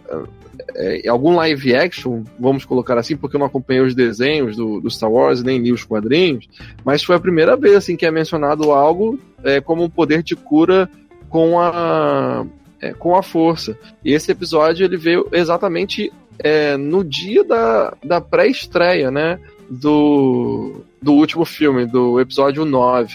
[0.75, 4.79] é, em algum live action, vamos colocar assim, porque eu não acompanhei os desenhos do,
[4.79, 6.47] do Star Wars, nem li os quadrinhos,
[6.83, 10.35] mas foi a primeira vez assim, que é mencionado algo é, como um poder de
[10.35, 10.89] cura
[11.29, 12.45] com a,
[12.81, 13.77] é, com a força.
[14.03, 19.39] E esse episódio ele veio exatamente é, no dia da, da pré-estreia, né?
[19.69, 23.13] Do, do último filme, do episódio 9,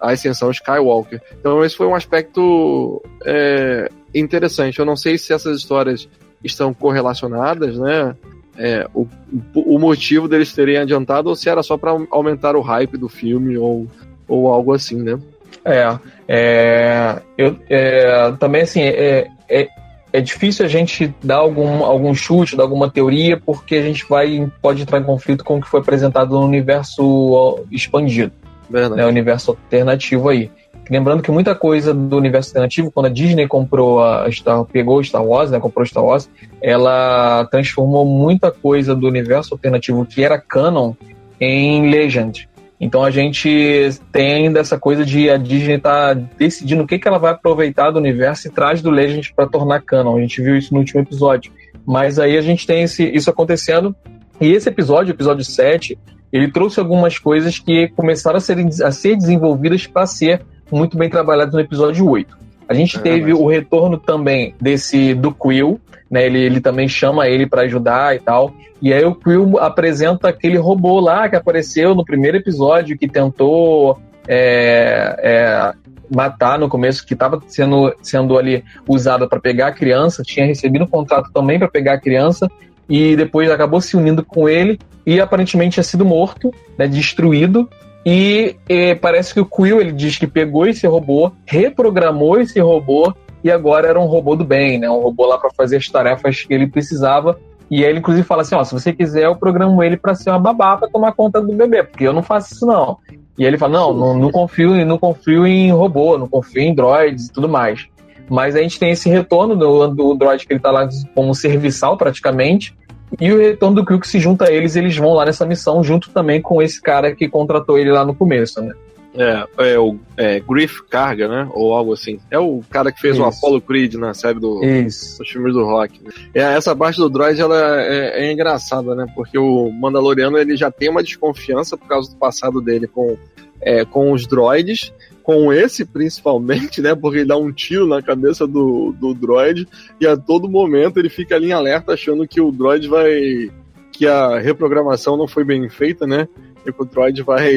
[0.00, 1.20] A Ascensão Skywalker.
[1.38, 4.78] Então, esse foi um aspecto é, interessante.
[4.78, 6.08] Eu não sei se essas histórias
[6.44, 8.14] estão correlacionadas, né?
[8.56, 9.06] É, o,
[9.54, 13.56] o motivo deles terem adiantado ou se era só para aumentar o hype do filme
[13.56, 13.86] ou,
[14.28, 15.18] ou algo assim, né?
[15.64, 19.68] É, é, eu, é, também assim, é, é,
[20.12, 24.50] é difícil a gente dar algum, algum chute, dar alguma teoria, porque a gente vai,
[24.60, 28.32] pode entrar em conflito com o que foi apresentado no universo expandido,
[28.68, 28.96] Verdade.
[28.96, 30.50] né, o universo alternativo aí.
[30.90, 35.24] Lembrando que muita coisa do universo alternativo, quando a Disney comprou a Star, pegou Star
[35.24, 36.28] Wars, né, comprou Star Wars,
[36.60, 40.94] ela transformou muita coisa do universo alternativo que era canon
[41.40, 42.48] em Legend.
[42.80, 47.06] Então a gente tem ainda essa coisa de a Disney tá decidindo o que, que
[47.06, 50.16] ela vai aproveitar do universo e traz do Legend para tornar canon.
[50.16, 51.52] A gente viu isso no último episódio.
[51.86, 53.94] Mas aí a gente tem esse, isso acontecendo.
[54.40, 55.96] E esse episódio, episódio 7,
[56.32, 60.42] ele trouxe algumas coisas que começaram a ser, a ser desenvolvidas para ser
[60.72, 62.36] muito bem trabalhadas no episódio 8.
[62.68, 65.80] A gente É, teve mas- o retorno também desse do Quill,
[66.10, 66.24] né?
[66.26, 68.52] Ele, ele também chama ele para ajudar e tal.
[68.80, 73.98] E aí o Quill apresenta aquele robô lá que apareceu no primeiro episódio que tentou
[74.26, 75.72] é, é,
[76.14, 80.84] matar no começo, que estava sendo, sendo ali usado para pegar a criança, tinha recebido
[80.84, 82.50] um contrato também para pegar a criança
[82.88, 87.68] e depois acabou se unindo com ele e aparentemente tinha sido morto, né, destruído.
[88.04, 93.12] E eh, parece que o Quill ele diz que pegou esse robô, reprogramou esse robô
[93.44, 94.90] e agora era um robô do bem, né?
[94.90, 97.38] Um robô lá para fazer as tarefas que ele precisava.
[97.70, 100.38] E ele inclusive fala assim, ó, se você quiser eu programo ele para ser uma
[100.38, 102.98] babá para tomar conta do bebê, porque eu não faço isso não.
[103.38, 106.74] E aí ele fala, não, não, não confio, não confio em robô, não confio em
[106.74, 107.88] droids e tudo mais.
[108.28, 111.96] Mas a gente tem esse retorno do, do droid que ele tá lá como serviçal
[111.96, 112.76] praticamente.
[113.20, 116.10] E o retorno do que se junta a eles, eles vão lá nessa missão junto
[116.10, 118.74] também com esse cara que contratou ele lá no começo, né?
[119.14, 121.48] É, é o é, Griff Carga, né?
[121.52, 122.18] Ou algo assim.
[122.30, 123.38] É o cara que fez o Isso.
[123.38, 125.18] Apollo Creed na série do, Isso.
[125.18, 126.02] dos filmes do rock.
[126.02, 126.10] Né?
[126.34, 129.06] É, essa parte do droid ela é, é engraçada, né?
[129.14, 133.16] Porque o Mandaloriano ele já tem uma desconfiança por causa do passado dele com,
[133.60, 134.92] é, com os droids,
[135.22, 136.94] com esse principalmente, né?
[136.94, 139.66] Porque ele dá um tiro na cabeça do, do droid
[140.00, 143.50] e a todo momento ele fica ali em alerta achando que o droid vai.
[143.92, 146.26] que a reprogramação não foi bem feita, né?
[146.66, 147.52] E que o droid vai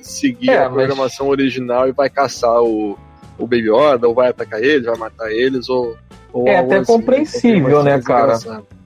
[0.00, 2.98] seguir É, a mas- programação original e vai caçar o,
[3.38, 5.96] o Baby Yoda, ou vai atacar eles, vai matar eles, ou.
[6.32, 8.34] ou é até assim, compreensível, né, cara?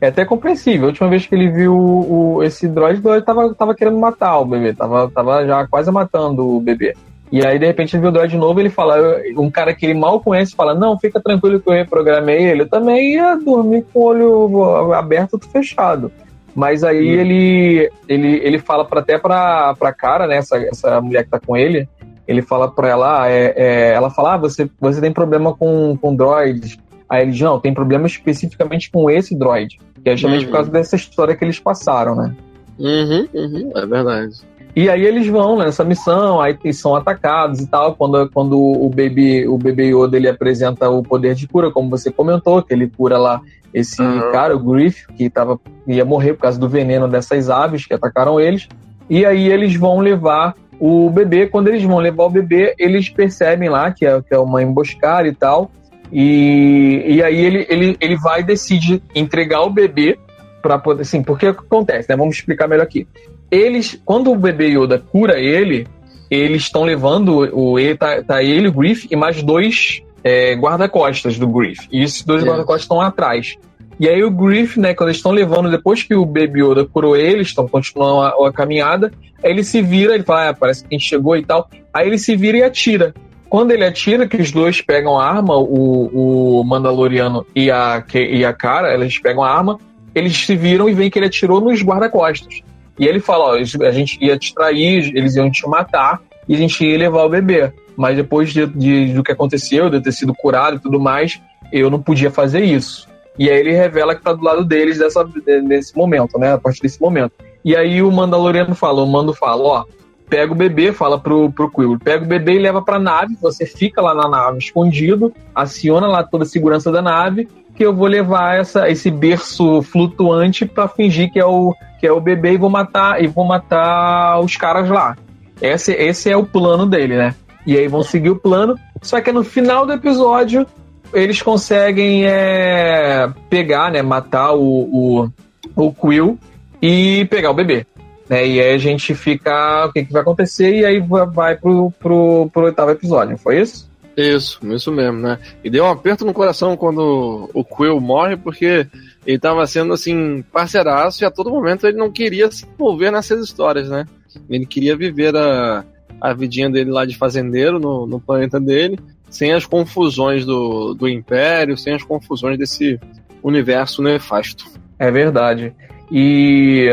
[0.01, 0.85] É até compreensível.
[0.85, 4.39] A última vez que ele viu o, o esse droid, ele tava, tava querendo matar
[4.41, 6.95] o bebê, tava, tava já quase matando o bebê.
[7.33, 8.95] E aí, de repente, ele viu o droid de novo ele fala,
[9.39, 12.63] um cara que ele mal conhece, fala, não, fica tranquilo que eu reprogramei ele.
[12.63, 16.13] Eu também ia dormir com o olho aberto e fechado.
[16.55, 21.25] Mas aí ele, ele, ele fala pra, até pra, pra cara, né, essa, essa mulher
[21.25, 21.89] que tá com ele,
[22.29, 25.97] ele fala pra ela, ah, é, é, ela fala, ah, você, você tem problema com,
[25.97, 26.79] com droids.
[27.09, 29.79] Aí ele diz, não, tem problema especificamente com esse droid.
[30.05, 30.51] Que é justamente uhum.
[30.51, 32.35] por causa dessa história que eles passaram, né?
[32.79, 34.35] Uhum, uhum, é verdade.
[34.75, 37.95] E aí eles vão nessa missão, aí são atacados e tal.
[37.95, 42.11] Quando, quando o Baby, o Baby Yoda ele apresenta o poder de cura, como você
[42.11, 43.43] comentou, que ele cura lá
[43.73, 44.33] esse uhum.
[44.33, 48.41] cara, o Griff, que tava, ia morrer por causa do veneno dessas aves que atacaram
[48.41, 48.67] eles.
[49.11, 51.47] E aí eles vão levar o bebê.
[51.47, 55.29] Quando eles vão levar o bebê, eles percebem lá que é, que é uma emboscada
[55.29, 55.71] e tal.
[56.11, 60.19] E, e aí ele, ele, ele vai e decide entregar o bebê
[60.63, 61.03] para poder.
[61.03, 62.17] Assim, porque acontece, né?
[62.17, 63.07] Vamos explicar melhor aqui
[63.53, 65.87] eles, quando o bebê Yoda cura ele,
[66.31, 71.47] eles estão levando o tá, tá ele, o Griff e mais dois é, guarda-costas do
[71.47, 71.87] Griff.
[71.93, 72.47] E esses dois é.
[72.47, 73.59] guarda-costas estão atrás.
[74.01, 77.15] E aí o Griff, né, quando eles estão levando, depois que o Baby Yoda curou
[77.15, 79.13] ele, estão continuando a, a, caminhada,
[79.45, 81.69] aí ele se vira, ele fala, ah, parece que a gente chegou e tal.
[81.93, 83.13] Aí ele se vira e atira.
[83.51, 88.47] Quando ele atira, que os dois pegam a arma, o, o Mandaloriano e a, e
[88.47, 89.79] a cara, eles pegam a arma,
[90.15, 92.63] eles se viram e veem que ele atirou nos guarda-costas.
[93.03, 96.57] E ele fala: ó, a gente ia te trair, eles iam te matar e a
[96.57, 97.73] gente ia levar o bebê.
[97.97, 101.43] Mas depois de, de, do que aconteceu, de eu ter sido curado e tudo mais,
[101.73, 103.09] eu não podia fazer isso.
[103.37, 105.29] E aí ele revela que tá do lado deles dessa,
[105.65, 106.53] nesse momento, né?
[106.53, 107.33] A partir desse momento.
[107.65, 109.85] E aí o Mandaloriano fala, o Mando fala, ó,
[110.31, 113.67] pega o bebê, fala pro, pro Quill, pega o bebê e leva pra nave, você
[113.67, 118.07] fica lá na nave escondido, aciona lá toda a segurança da nave, que eu vou
[118.07, 122.57] levar essa, esse berço flutuante para fingir que é o que é o bebê e
[122.57, 125.17] vou matar e vou matar os caras lá.
[125.61, 127.35] Esse, esse é o plano dele, né?
[127.65, 128.77] E aí vão seguir o plano.
[129.01, 130.67] Só que no final do episódio
[131.15, 134.03] eles conseguem é, pegar, né?
[134.03, 135.31] Matar o, o,
[135.77, 136.37] o Quill
[136.81, 137.87] e pegar o bebê.
[138.29, 138.47] Né?
[138.49, 139.87] E aí a gente fica.
[139.87, 140.75] O que, que vai acontecer?
[140.75, 141.01] E aí
[141.33, 143.92] vai pro, pro, pro oitavo episódio, foi isso?
[144.17, 145.39] Isso, isso mesmo, né?
[145.65, 148.87] E deu um aperto no coração quando o Quill morre, porque
[149.27, 153.43] ele tava sendo assim, parceiraço e a todo momento ele não queria se envolver nessas
[153.43, 154.07] histórias, né?
[154.51, 155.85] Ele queria viver a,
[156.21, 158.99] a vidinha dele lá de fazendeiro no, no planeta dele,
[159.31, 163.01] sem as confusões do, do Império, sem as confusões desse
[163.43, 164.67] universo nefasto.
[164.99, 165.75] É verdade.
[166.11, 166.89] E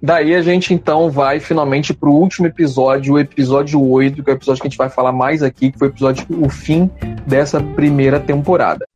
[0.00, 4.36] daí a gente então vai finalmente pro último episódio, o episódio 8, que é o
[4.36, 6.90] episódio que a gente vai falar mais aqui, que foi o episódio, o fim
[7.26, 8.86] dessa primeira temporada.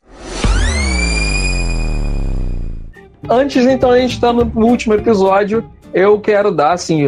[3.28, 5.64] Antes, então, a gente está no último episódio.
[5.94, 7.02] Eu quero dar, assim,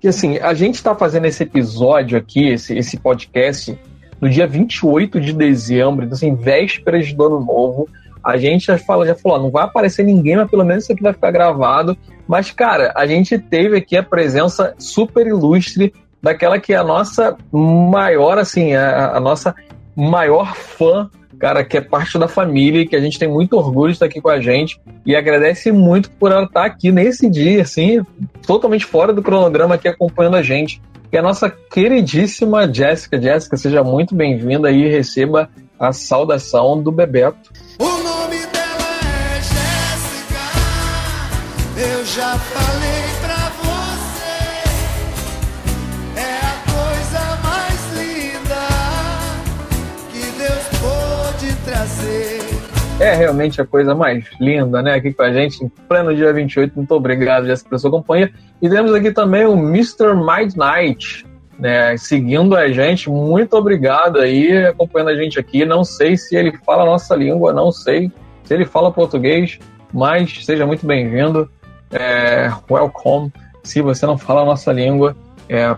[0.00, 3.78] que assim, a gente está fazendo esse episódio aqui, esse, esse podcast,
[4.20, 7.88] no dia 28 de dezembro, então, assim, vésperas do ano novo.
[8.24, 11.02] A gente já, fala, já falou, não vai aparecer ninguém, mas pelo menos isso aqui
[11.02, 11.96] vai ficar gravado.
[12.26, 17.36] Mas, cara, a gente teve aqui a presença super ilustre daquela que é a nossa
[17.52, 19.54] maior, assim, a, a nossa
[19.94, 23.90] maior fã cara, que é parte da família e que a gente tem muito orgulho
[23.90, 27.62] de estar aqui com a gente e agradece muito por ela estar aqui nesse dia,
[27.62, 28.00] assim,
[28.46, 30.80] totalmente fora do cronograma aqui acompanhando a gente.
[31.12, 33.20] É a nossa queridíssima Jéssica.
[33.20, 35.48] Jéssica, seja muito bem-vinda e receba
[35.84, 37.52] a saudação do Bebeto.
[37.78, 40.40] O nome dela é Jéssica,
[41.76, 43.04] eu já falei
[53.00, 54.94] É realmente a coisa mais linda, né?
[54.94, 56.74] Aqui com a gente, em pleno dia 28.
[56.76, 58.32] Muito obrigado, Jéssica, pela sua companhia.
[58.62, 60.14] E temos aqui também o Mr.
[60.14, 61.26] Midnight,
[61.58, 61.96] né?
[61.96, 63.08] Seguindo a gente.
[63.08, 65.64] Muito obrigado aí, acompanhando a gente aqui.
[65.64, 68.10] Não sei se ele fala a nossa língua, não sei
[68.44, 69.58] se ele fala português,
[69.92, 71.48] mas seja muito bem-vindo.
[71.90, 73.32] É, welcome.
[73.62, 75.16] Se você não fala a nossa língua,
[75.48, 75.76] é,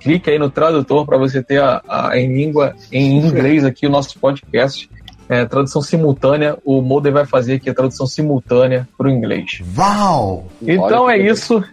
[0.00, 3.90] clique aí no tradutor para você ter a, a, em língua em inglês aqui o
[3.90, 4.88] nosso podcast
[5.32, 9.62] é, tradução simultânea, o Mulder vai fazer aqui a tradução simultânea para o inglês.
[9.76, 10.46] Uau!
[10.60, 11.64] Então é isso.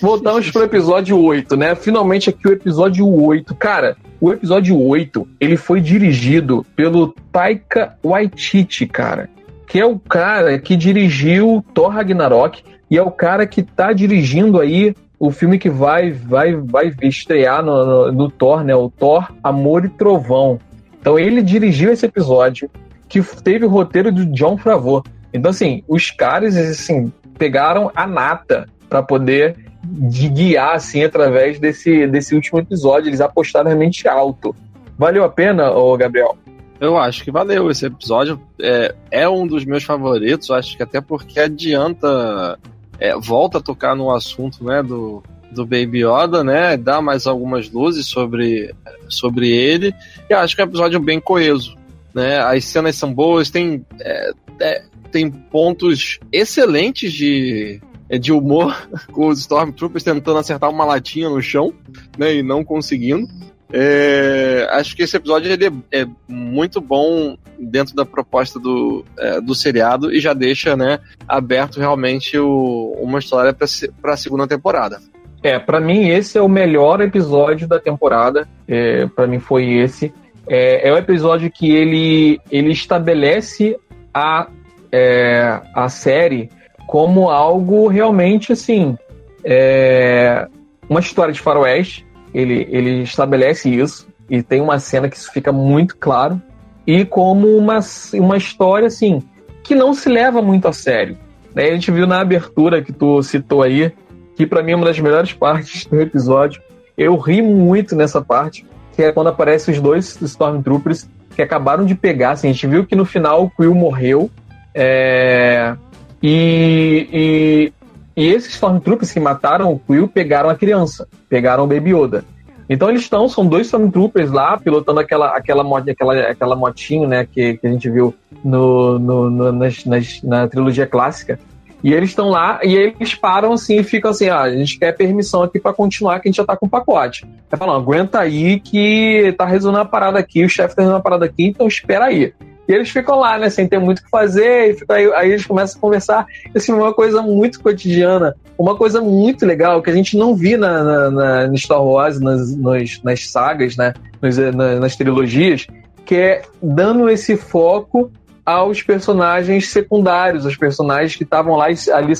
[0.00, 1.74] Voltamos para o episódio 8, né?
[1.74, 3.54] Finalmente aqui o episódio 8.
[3.54, 9.28] Cara, o episódio 8, ele foi dirigido pelo Taika Waititi, cara.
[9.66, 14.60] Que é o cara que dirigiu Thor Ragnarok e é o cara que tá dirigindo
[14.60, 18.74] aí o filme que vai vai vai estrear no, no, no Thor, né?
[18.74, 20.58] O Thor Amor e Trovão.
[21.00, 22.68] Então ele dirigiu esse episódio
[23.08, 25.04] que teve o roteiro do John Favreau.
[25.32, 32.06] Então assim, os caras assim pegaram a nata para poder de guiar assim através desse,
[32.06, 33.08] desse último episódio.
[33.08, 34.54] Eles apostaram realmente alto.
[34.96, 36.36] Valeu a pena, ô Gabriel?
[36.80, 37.70] Eu acho que valeu.
[37.70, 40.50] Esse episódio é, é um dos meus favoritos.
[40.50, 42.58] Acho que até porque adianta,
[42.98, 46.76] é, volta a tocar no assunto né, do, do Baby Yoda, né?
[46.76, 48.74] Dá mais algumas luzes sobre,
[49.08, 49.94] sobre ele.
[50.28, 51.76] E acho que é um episódio bem coeso.
[52.14, 52.38] Né?
[52.38, 57.80] As cenas são boas, tem, é, é, tem pontos excelentes de,
[58.18, 61.72] de humor com os Stormtroopers tentando acertar uma latinha no chão
[62.18, 63.26] né, e não conseguindo.
[63.74, 69.40] É, acho que esse episódio ele é, é, muito bom dentro da proposta do, é,
[69.40, 75.00] do seriado e já deixa né, aberto realmente o, uma história para a segunda temporada.
[75.42, 78.46] É, para mim esse é o melhor episódio da temporada.
[78.68, 80.12] É, para mim foi esse.
[80.46, 83.76] É, é o episódio que ele, ele estabelece
[84.12, 84.48] a,
[84.90, 86.50] é, a série
[86.92, 88.98] como algo realmente assim.
[89.42, 90.46] É,
[90.86, 95.50] uma história de faroeste ele, ele estabelece isso e tem uma cena que isso fica
[95.50, 96.38] muito claro
[96.86, 97.78] e como uma,
[98.12, 99.22] uma história assim
[99.64, 101.16] que não se leva muito a sério.
[101.54, 101.64] Né?
[101.64, 103.90] A gente viu na abertura que tu citou aí
[104.36, 106.60] que para mim é uma das melhores partes do episódio.
[106.98, 111.94] Eu ri muito nessa parte, que é quando aparecem os dois Stormtroopers que acabaram de
[111.94, 112.32] pegar.
[112.32, 114.30] Assim, a gente viu que no final o Quill morreu.
[114.74, 115.74] É...
[116.22, 117.72] E, e,
[118.16, 122.24] e esses Stormtroopers que mataram o Quill pegaram a criança, pegaram o Baby Yoda.
[122.68, 127.58] Então eles estão, são dois Stormtroopers lá, pilotando aquela, aquela, aquela, aquela motinho, né, que,
[127.58, 128.14] que a gente viu
[128.44, 131.38] no, no, no nas, nas, na trilogia clássica.
[131.82, 134.96] E eles estão lá e eles param assim e ficam assim: ah, a gente quer
[134.96, 137.26] permissão aqui para continuar, que a gente já tá com o pacote.
[137.50, 141.02] Aí falam: aguenta aí que tá resolvendo a parada aqui, o chefe tá resolvendo a
[141.02, 142.32] parada aqui, então espera aí.
[142.68, 145.44] E eles ficam lá, né, sem ter muito o que fazer, e aí, aí, eles
[145.44, 150.16] começam a conversar, assim, uma coisa muito cotidiana, uma coisa muito legal que a gente
[150.16, 154.36] não vi na, na, na no Star Wars, nas, nas, nas sagas, né, nas,
[154.80, 155.66] nas trilogias,
[156.04, 158.10] que é dando esse foco
[158.44, 162.14] aos personagens secundários, os personagens que estavam lá ali.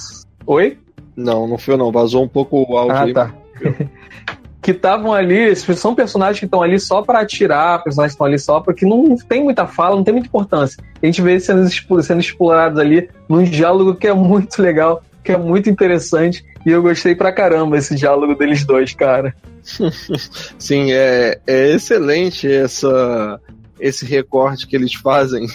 [0.46, 0.78] Oi?
[1.16, 2.96] Não, não foi não, vazou um pouco o áudio.
[2.96, 3.34] Ah, tá.
[4.62, 8.38] que estavam ali, são personagens que estão ali só para atirar, personagens que estão ali
[8.38, 10.82] só porque não tem muita fala, não tem muita importância.
[11.02, 11.68] A gente vê eles sendo,
[12.00, 16.80] sendo explorados ali num diálogo que é muito legal, que é muito interessante, e eu
[16.80, 19.34] gostei pra caramba esse diálogo deles dois, cara.
[20.58, 23.40] Sim, é, é excelente essa
[23.82, 25.46] esse recorte que eles fazem.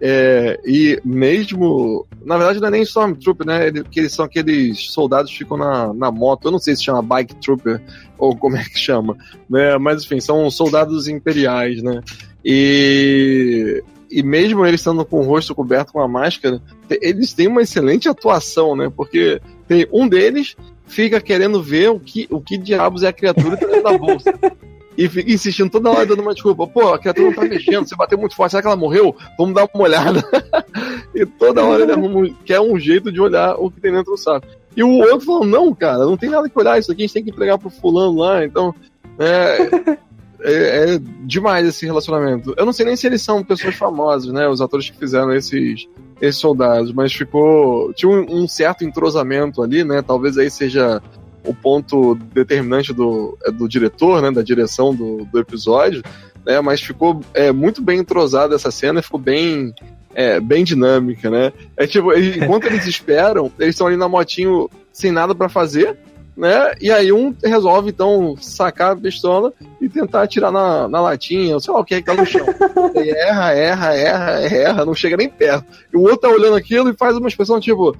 [0.00, 2.06] É, e mesmo.
[2.24, 3.70] Na verdade, não é nem Stormtrooper, né?
[3.90, 6.46] Que eles são aqueles soldados que ficam na, na moto.
[6.46, 7.82] Eu não sei se chama Bike Trooper
[8.16, 9.16] ou como é que chama.
[9.48, 9.76] Né?
[9.76, 12.00] Mas enfim, são soldados imperiais, né?
[12.42, 13.84] E.
[14.10, 16.62] E mesmo eles estando com o rosto coberto com a máscara,
[17.02, 18.90] eles têm uma excelente atuação, né?
[18.94, 20.54] Porque tem um deles
[20.86, 24.32] fica querendo ver o que, o que diabos é a criatura dentro da bolsa
[24.96, 26.66] e fica insistindo toda hora dando uma desculpa.
[26.66, 29.14] Pô, a criatura não tá mexendo, você bateu muito forte, será que ela morreu?
[29.38, 30.24] Vamos dar uma olhada.
[31.14, 34.18] e toda hora ele arruma, quer um jeito de olhar o que tem dentro do
[34.18, 34.46] saco.
[34.76, 37.14] E o outro falou, não, cara, não tem nada que olhar, isso aqui a gente
[37.14, 38.74] tem que entregar pro fulano lá, então.
[39.18, 39.96] É,
[40.44, 42.54] é, é, demais esse relacionamento.
[42.56, 44.46] Eu não sei nem se eles são pessoas famosas, né?
[44.48, 45.88] Os atores que fizeram esses,
[46.20, 47.92] esses soldados, mas ficou.
[47.94, 50.02] Tinha um, um certo entrosamento ali, né?
[50.02, 51.00] Talvez aí seja
[51.44, 56.02] o ponto determinante do, é do diretor, né, da direção do, do episódio,
[56.44, 59.74] né, mas ficou é, muito bem entrosada essa cena, ficou bem
[60.14, 61.52] é, bem dinâmica, né?
[61.76, 65.98] É tipo, enquanto eles esperam, eles estão ali na motinho sem nada para fazer,
[66.36, 66.72] né?
[66.80, 71.60] E aí um resolve, então, sacar a pistola e tentar atirar na, na latinha, ou
[71.60, 72.44] sei lá o que é que tá no chão.
[72.94, 75.64] E erra, erra, erra, erra, não chega nem perto.
[75.92, 77.96] E o outro tá olhando aquilo e faz uma expressão tipo,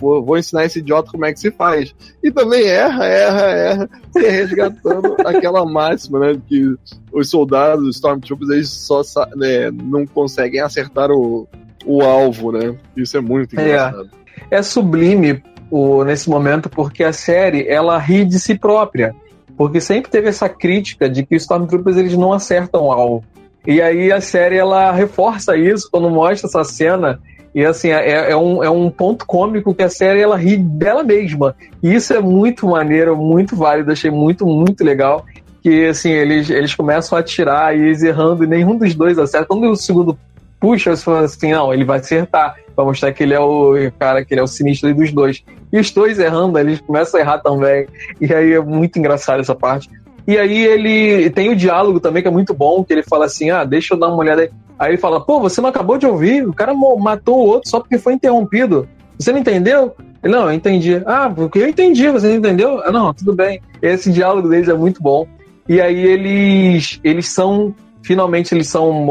[0.00, 1.94] vou ensinar esse idiota como é que se faz.
[2.22, 6.40] E também erra, erra, erra, e resgatando aquela máxima, né?
[6.48, 6.74] Que
[7.12, 9.02] os soldados, os Stormtroopers, eles só
[9.36, 11.48] né, não conseguem acertar o,
[11.84, 12.76] o alvo, né?
[12.96, 13.62] Isso é muito é.
[13.62, 14.10] engraçado.
[14.50, 19.14] É, é sublime o, nesse momento, porque a série ela ri de si própria.
[19.56, 23.24] Porque sempre teve essa crítica de que os Stormtroopers eles não acertam o alvo.
[23.66, 27.18] E aí a série ela reforça isso quando mostra essa cena.
[27.54, 31.02] E assim, é, é, um, é um ponto cômico que a série ela ri dela
[31.02, 31.56] mesma.
[31.82, 35.24] E isso é muito maneiro, muito válido, achei muito, muito legal.
[35.62, 39.46] Que assim, eles, eles começam a atirar e eles errando, e nenhum dos dois acerta.
[39.46, 40.18] Quando o segundo
[40.60, 44.24] puxa, você fala assim, não, ele vai acertar pra mostrar que ele é o cara,
[44.24, 45.44] que ele é o sinistro dos dois.
[45.72, 47.86] E os dois errando, eles começam a errar também.
[48.20, 49.88] E aí é muito engraçado essa parte.
[50.26, 53.50] E aí ele tem o diálogo também que é muito bom, que ele fala assim:
[53.50, 54.50] "Ah, deixa eu dar uma olhada aí".
[54.78, 56.46] Aí ele fala: "Pô, você não acabou de ouvir?
[56.46, 58.88] O cara matou o outro só porque foi interrompido.
[59.18, 61.02] Você não entendeu?" Não, eu entendi.
[61.04, 62.80] Ah, porque eu entendi, você não entendeu?
[62.84, 63.60] Ah, não, tudo bem.
[63.80, 65.26] Esse diálogo deles é muito bom.
[65.68, 69.06] E aí eles eles são finalmente eles são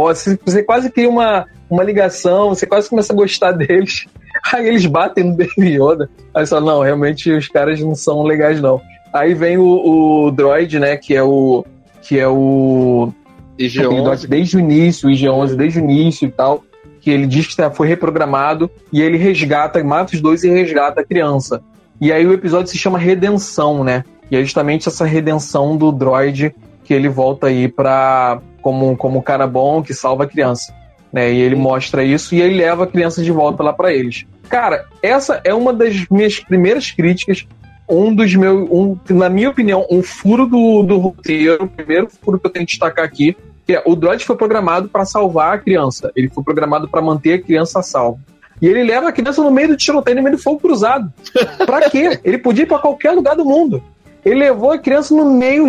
[0.46, 4.06] você quase cria uma uma ligação, você quase começa a gostar deles.
[4.54, 6.10] Aí eles batem no Baby Yoda.
[6.34, 8.82] Aí só não, realmente os caras não são legais não.
[9.14, 11.66] Aí vem o, o droid, né, que é o
[12.02, 13.12] que é o
[13.60, 16.64] IG-11 desde o início, o IG-11 desde o início e tal,
[17.00, 21.02] que ele diz que tá, foi reprogramado e ele resgata, mata os dois e resgata
[21.02, 21.62] a criança.
[22.00, 24.04] E aí o episódio se chama Redenção, né?
[24.32, 29.46] E é justamente essa redenção do droid que ele volta aí para como como cara
[29.46, 30.74] bom que salva a criança,
[31.12, 31.32] né?
[31.32, 34.26] E ele mostra isso e ele leva a criança de volta lá para eles.
[34.50, 37.48] Cara, essa é uma das minhas primeiras críticas
[37.92, 42.40] um dos meus, um, na minha opinião, um furo do, do roteiro, o primeiro furo
[42.40, 43.36] que eu tenho que destacar aqui,
[43.66, 46.12] que é o droid foi programado para salvar a criança.
[46.16, 48.20] Ele foi programado para manter a criança salva.
[48.62, 51.12] E ele leva a criança no meio do tiroteio, no meio do fogo cruzado.
[51.66, 52.20] Pra quê?
[52.24, 53.84] Ele podia ir pra qualquer lugar do mundo.
[54.24, 55.66] Ele levou a criança no meio,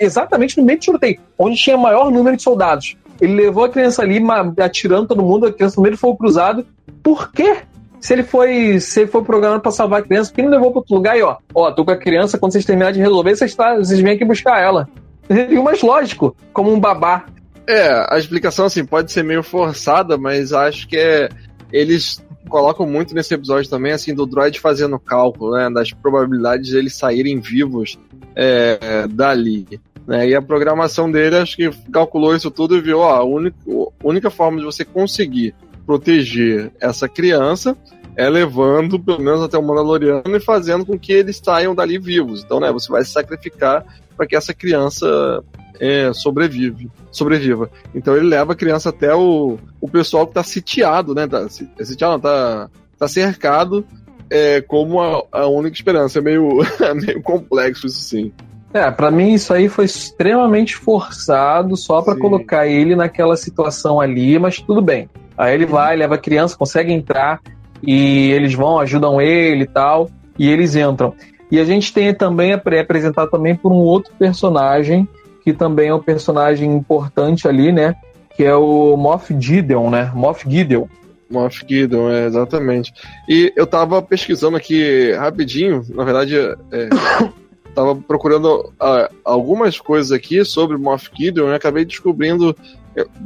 [0.00, 2.96] exatamente no meio do tiroteio, onde tinha maior número de soldados.
[3.20, 4.20] Ele levou a criança ali,
[4.58, 6.66] atirando todo mundo, a criança no meio do fogo cruzado.
[7.02, 7.58] Por quê?
[8.00, 10.70] Se ele foi, se ele foi programado para salvar a criança, por que não levou
[10.70, 13.34] para outro lugar e ó, ó, tô com a criança, quando vocês terminarem de resolver,
[13.34, 14.88] vocês, tá, vocês vêm aqui buscar ela.
[15.26, 17.24] Seria mais lógico, como um babá.
[17.66, 21.28] É, a explicação assim pode ser meio forçada, mas acho que é
[21.72, 26.78] eles colocam muito nesse episódio também assim do droid fazendo cálculo, né, das probabilidades de
[26.78, 27.98] eles saírem vivos
[28.36, 29.80] é, dali.
[30.06, 33.56] Né, e a programação dele acho que calculou isso tudo e viu, ó, a única,
[33.66, 35.54] a única forma de você conseguir
[35.84, 37.76] proteger essa criança
[38.14, 42.42] é levando pelo menos até o Mandaloriano e fazendo com que eles saiam dali vivos.
[42.42, 43.84] Então, né, você vai se sacrificar
[44.16, 45.42] para que essa criança
[45.78, 47.70] é, sobrevive, sobreviva.
[47.94, 51.26] Então ele leva a criança até o, o pessoal que está sitiado, né?
[51.26, 51.46] Tá,
[51.78, 53.84] é sitiado, tá, tá cercado
[54.30, 56.18] é, como a, a única esperança.
[56.18, 58.32] É meio, é meio complexo isso sim.
[58.76, 64.38] É, para mim isso aí foi extremamente forçado só para colocar ele naquela situação ali,
[64.38, 65.08] mas tudo bem.
[65.34, 67.40] Aí ele vai, leva a criança, consegue entrar
[67.82, 71.14] e eles vão, ajudam ele e tal, e eles entram.
[71.50, 75.08] E a gente tem também é apresentado também por um outro personagem
[75.42, 77.94] que também é um personagem importante ali, né?
[78.36, 80.12] Que é o Moff Gideon, né?
[80.14, 80.86] Moff Gideon.
[81.30, 82.92] Moff Gideon, é, exatamente.
[83.26, 86.88] E eu tava pesquisando aqui rapidinho, na verdade, é,
[87.76, 92.56] tava procurando uh, algumas coisas aqui sobre Moff Gideon e acabei descobrindo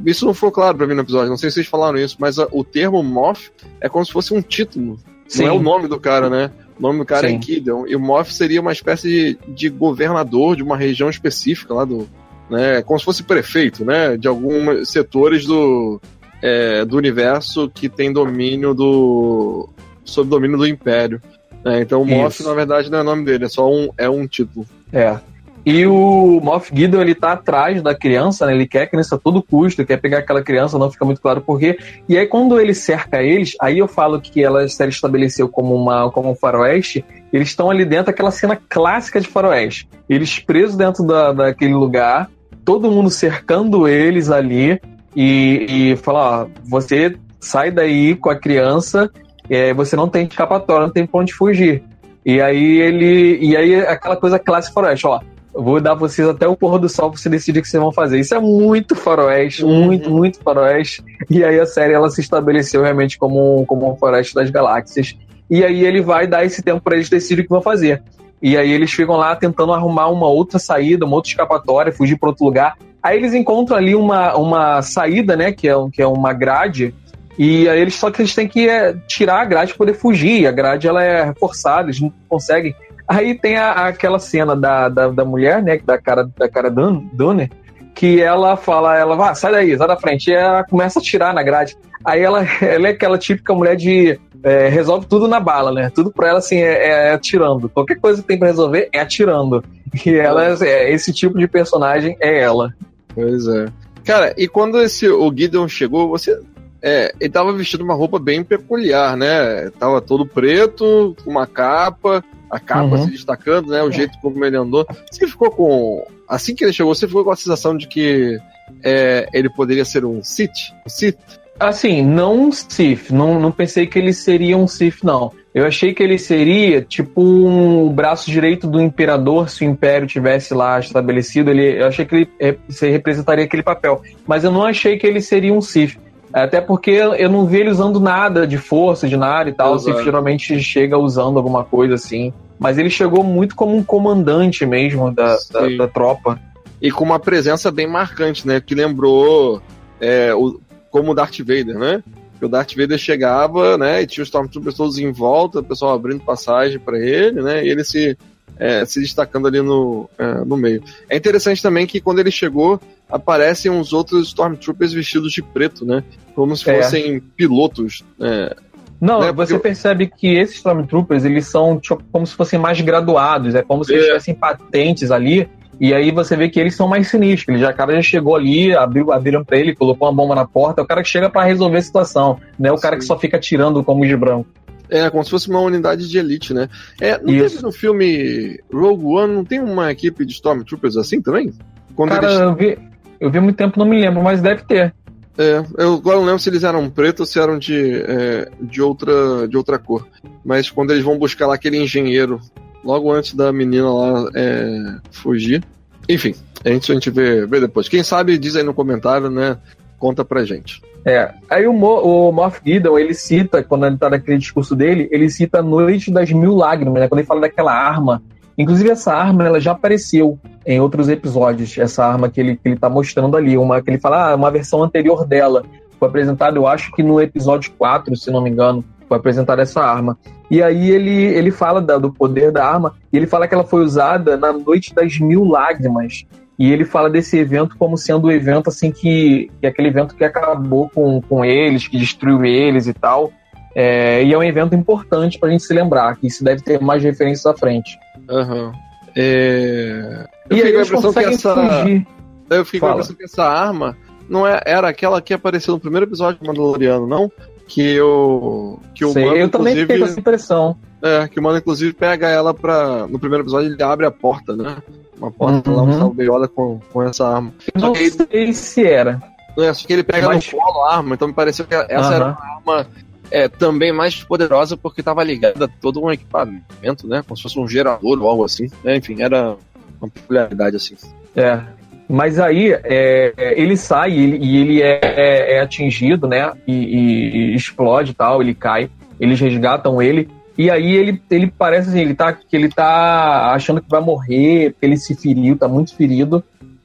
[0.04, 2.38] isso não foi claro pra mim no episódio, não sei se vocês falaram isso, mas
[2.38, 4.98] a, o termo Moff é como se fosse um título.
[5.28, 5.44] Sim.
[5.44, 6.50] Não é o nome do cara, né?
[6.76, 7.36] O nome do cara é Sim.
[7.36, 7.86] é Gideon.
[7.86, 12.08] E o Moff seria uma espécie de, de, governador de uma região específica lá do.
[12.48, 14.16] Né, como se fosse prefeito, né?
[14.16, 16.00] De alguns setores do,
[16.42, 19.68] é, do universo que tem domínio do.
[20.04, 21.22] sob domínio do Império.
[21.64, 24.08] É, então o Moff, na verdade, não é o nome dele, é só um, é
[24.08, 24.66] um título.
[24.92, 25.18] É.
[25.64, 28.54] E o Moff Gideon, ele tá atrás da criança, né?
[28.54, 31.42] Ele quer a criança a todo custo, quer pegar aquela criança, não fica muito claro
[31.42, 31.78] porquê.
[32.08, 36.10] E aí, quando ele cerca eles, aí eu falo que ela se estabeleceu como, uma,
[36.10, 39.86] como um faroeste, eles estão ali dentro daquela cena clássica de faroeste.
[40.08, 42.30] Eles presos dentro da, daquele lugar,
[42.64, 44.80] todo mundo cercando eles ali
[45.14, 49.10] e, e fala, ó, você sai daí com a criança,
[49.50, 51.82] é, você não tem escapatória, não tem pra onde fugir.
[52.24, 53.38] E aí ele.
[53.40, 55.20] E aí aquela coisa clássica faroeste, ó
[55.52, 57.92] vou dar vocês até o pôr do sol pra você decidir o que vocês vão
[57.92, 58.20] fazer.
[58.20, 59.84] Isso é muito faroeste, uhum.
[59.84, 61.02] muito, muito faroeste.
[61.28, 65.16] E aí a série ela se estabeleceu realmente como, como um faroeste das galáxias.
[65.48, 68.02] E aí ele vai dar esse tempo para eles decidirem o que vão fazer.
[68.40, 72.30] E aí eles ficam lá tentando arrumar uma outra saída, uma outra escapatória, fugir para
[72.30, 72.76] outro lugar.
[73.02, 76.94] Aí eles encontram ali uma, uma saída, né, que é, que é uma grade,
[77.42, 80.46] e aí eles só que eles têm que é, tirar a grade para poder fugir.
[80.46, 82.74] A grade ela é reforçada, eles não conseguem
[83.10, 85.80] Aí tem a, aquela cena da, da, da, mulher, né?
[85.84, 87.50] Da cara, da cara Donner,
[87.92, 90.30] que ela fala, ela vai, sai daí, sai da frente.
[90.30, 91.76] E ela começa a tirar na grade.
[92.04, 95.90] Aí ela, ela é aquela típica mulher de é, resolve tudo na bala, né?
[95.92, 97.68] Tudo pra ela, assim, é, é, atirando.
[97.68, 99.64] Qualquer coisa que tem pra resolver é atirando.
[100.06, 102.72] E ela, é, esse tipo de personagem é ela.
[103.12, 103.66] Pois é.
[104.04, 106.40] Cara, e quando esse, o Gideon chegou, você.
[106.82, 109.70] É, ele tava vestido uma roupa bem peculiar, né?
[109.78, 113.04] Tava todo preto, com uma capa a capa uhum.
[113.04, 113.82] se destacando, né?
[113.82, 113.92] O é.
[113.92, 114.86] jeito como ele andou.
[115.10, 116.04] Você ficou com.
[116.28, 118.38] Assim que ele chegou, você ficou com a sensação de que
[118.82, 120.72] é, ele poderia ser um Sith?
[120.84, 121.18] Um Sith?
[121.58, 123.10] Assim, não um Sith.
[123.10, 125.32] Não, não pensei que ele seria um Sith, não.
[125.52, 130.54] Eu achei que ele seria tipo um braço direito do imperador se o império tivesse
[130.54, 131.50] lá estabelecido.
[131.50, 135.20] Ele, eu achei que ele é, representaria aquele papel, mas eu não achei que ele
[135.20, 135.98] seria um Sith.
[136.32, 139.74] Até porque eu não vi ele usando nada de força, de nada e tal.
[139.74, 139.96] Exato.
[139.96, 142.32] Sith geralmente chega usando alguma coisa assim.
[142.58, 146.38] Mas ele chegou muito como um comandante mesmo da, da, da, tropa.
[146.80, 148.60] E com uma presença bem marcante, né?
[148.60, 149.60] Que lembrou
[150.00, 150.60] é, o,
[150.90, 152.02] como o Darth Vader, né?
[152.40, 155.94] que o Darth Vader chegava, né, e tinha os Stormtroopers todos em volta, o pessoal
[155.94, 158.16] abrindo passagem para ele, né, e ele se,
[158.58, 160.82] é, se destacando ali no, é, no meio.
[161.08, 162.80] É interessante também que quando ele chegou,
[163.10, 166.02] aparecem uns outros Stormtroopers vestidos de preto, né,
[166.34, 166.82] como se é.
[166.82, 168.56] fossem pilotos, é,
[169.00, 173.54] não, né, você percebe que esses Stormtroopers, eles são tipo, como se fossem mais graduados,
[173.54, 174.08] é como se eles é.
[174.08, 175.48] tivessem patentes ali,
[175.80, 177.48] e aí você vê que eles são mais sinistros.
[177.48, 180.46] Ele já, o cara já chegou ali, abriu, abriram pra ele, colocou uma bomba na
[180.46, 180.82] porta.
[180.82, 182.70] É o cara que chega para resolver a situação, né?
[182.70, 184.46] O cara que só fica tirando como de branco.
[184.90, 186.68] É, como se fosse uma unidade de elite, né?
[187.00, 187.54] É, não Isso.
[187.54, 191.50] teve no filme Rogue One, não tem uma equipe de Stormtroopers assim também?
[191.94, 192.40] Quando cara, eles...
[192.40, 192.78] eu, vi,
[193.20, 194.94] eu vi há muito tempo, não me lembro, mas deve ter.
[195.38, 198.82] É, eu agora não lembro se eles eram pretos ou se eram de, é, de,
[198.82, 200.06] outra, de outra cor.
[200.44, 202.40] Mas quando eles vão buscar lá aquele engenheiro
[202.84, 205.62] logo antes da menina lá é, fugir.
[206.08, 207.88] Enfim, a gente, a gente vê, vê depois.
[207.88, 209.56] Quem sabe diz aí no comentário, né?
[209.98, 210.82] Conta pra gente.
[211.04, 215.08] É, aí o, Mo, o Moff Gideon, ele cita, quando ele tá naquele discurso dele,
[215.10, 217.08] ele cita a Noite das Mil Lágrimas, né?
[217.08, 218.22] Quando ele fala daquela arma.
[218.60, 222.76] Inclusive, essa arma, ela já apareceu em outros episódios, essa arma que ele, que ele
[222.76, 225.64] tá mostrando ali, uma que ele fala, ah, uma versão anterior dela.
[225.98, 229.80] Foi apresentado, eu acho que no episódio 4, se não me engano foi apresentada essa
[229.80, 230.16] arma.
[230.48, 233.64] E aí ele, ele fala da, do poder da arma, e ele fala que ela
[233.64, 236.24] foi usada na Noite das Mil Lágrimas.
[236.58, 239.88] E ele fala desse evento como sendo o um evento assim que, que é aquele
[239.88, 243.32] evento que acabou com, com eles, que destruiu eles e tal.
[243.74, 247.02] É, e é um evento importante pra gente se lembrar, que isso deve ter mais
[247.02, 247.98] referências à frente.
[248.30, 248.72] Uhum.
[249.16, 250.26] É...
[250.48, 251.54] Eu e aí a impressão que essa.
[251.54, 252.06] Fugir.
[252.48, 253.96] Eu fiquei com a impressão que essa arma
[254.28, 257.30] não é, era aquela que apareceu no primeiro episódio do Mandaloriano, não?
[257.70, 260.76] que o que o Sei, mano, eu também fiquei com essa impressão.
[261.00, 263.06] É, que o mano inclusive pega ela pra.
[263.06, 264.76] No primeiro episódio ele abre a porta, né?
[265.16, 265.76] Uma porta uhum.
[265.76, 267.54] lá, um salveiola com, com essa arma.
[267.74, 269.22] Não só sei se era.
[269.56, 270.52] É, só que ele pega Mas...
[270.52, 272.14] no colo a arma, então me pareceu que essa uhum.
[272.14, 272.86] era uma arma
[273.30, 277.22] é, também mais poderosa porque estava ligada a todo um equipamento, né?
[277.26, 278.68] Como se fosse um gerador ou algo assim.
[278.84, 279.56] É, enfim, era
[280.00, 280.96] uma peculiaridade assim.
[281.36, 281.60] É,
[282.08, 286.52] mas aí é, ele sai e ele é, é, é atingido, né?
[286.66, 288.90] E, e, explode e tal, ele cai.
[289.20, 290.28] Eles resgatam ele.
[290.58, 294.72] E aí ele, ele parece assim, ele tá, que ele tá achando que vai morrer,
[294.72, 296.42] porque ele se feriu, tá muito ferido.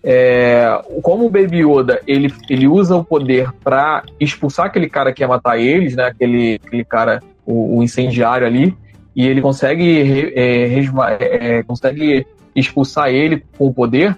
[0.08, 5.24] É, como o Baby Yoda, ele, ele usa o poder para expulsar aquele cara que
[5.24, 6.06] ia matar eles, né?
[6.06, 8.78] Aquele, aquele cara, o, o incendiário ali.
[9.16, 14.16] E ele consegue, é, é, consegue expulsar ele com o poder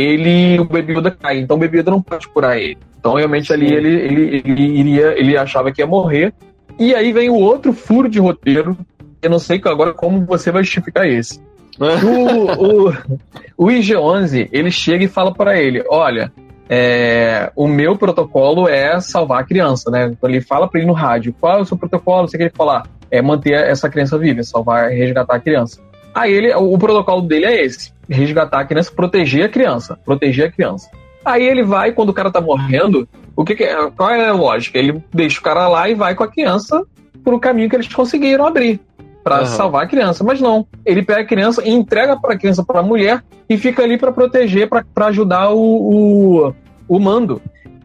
[0.00, 1.38] ele o Baby Yoda cai.
[1.38, 2.78] Então o Baby Yoda não pode curar ele.
[2.98, 6.32] Então realmente ali ele, ele, ele iria, ele achava que ia morrer.
[6.78, 8.76] E aí vem o outro furo de roteiro.
[9.20, 11.40] Eu não sei agora como você vai justificar esse.
[11.78, 16.32] O, o, o IG-11, ele chega e fala para ele, olha,
[16.68, 20.06] é, o meu protocolo é salvar a criança, né?
[20.06, 22.28] Então ele fala para ele no rádio, qual é o seu protocolo?
[22.28, 22.86] Você quer falar?
[23.10, 25.80] É manter essa criança viva, salvar, resgatar a criança.
[26.14, 30.46] Aí ele, o, o protocolo dele é esse: resgatar a criança, proteger a criança, proteger
[30.46, 30.88] a criança.
[31.24, 34.32] Aí ele vai, quando o cara tá morrendo, o que, que é, qual é a
[34.32, 34.78] lógica?
[34.78, 36.84] Ele deixa o cara lá e vai com a criança
[37.24, 38.80] pro caminho que eles conseguiram abrir
[39.22, 39.46] para uhum.
[39.46, 40.66] salvar a criança, mas não.
[40.84, 43.98] Ele pega a criança e entrega para a criança para a mulher e fica ali
[43.98, 46.54] para proteger, para ajudar o, o,
[46.88, 47.40] o mando.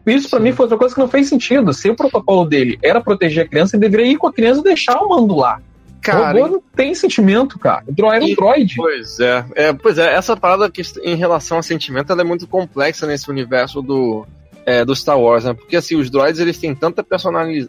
[0.06, 1.72] Isso para mim foi outra coisa que não fez sentido.
[1.72, 4.64] Se o protocolo dele era proteger a criança, ele deveria ir com a criança e
[4.64, 5.60] deixar o mando lá.
[6.00, 7.82] Cara, o robô não tem sentimento, cara.
[7.88, 8.74] O droid é um droid.
[8.76, 9.44] Pois é.
[9.56, 9.72] é.
[9.72, 13.82] Pois é, essa parada que, em relação a sentimento ela é muito complexa nesse universo
[13.82, 14.24] do,
[14.64, 15.54] é, do Star Wars, né?
[15.54, 17.68] Porque assim, os droids eles têm tanta personalidade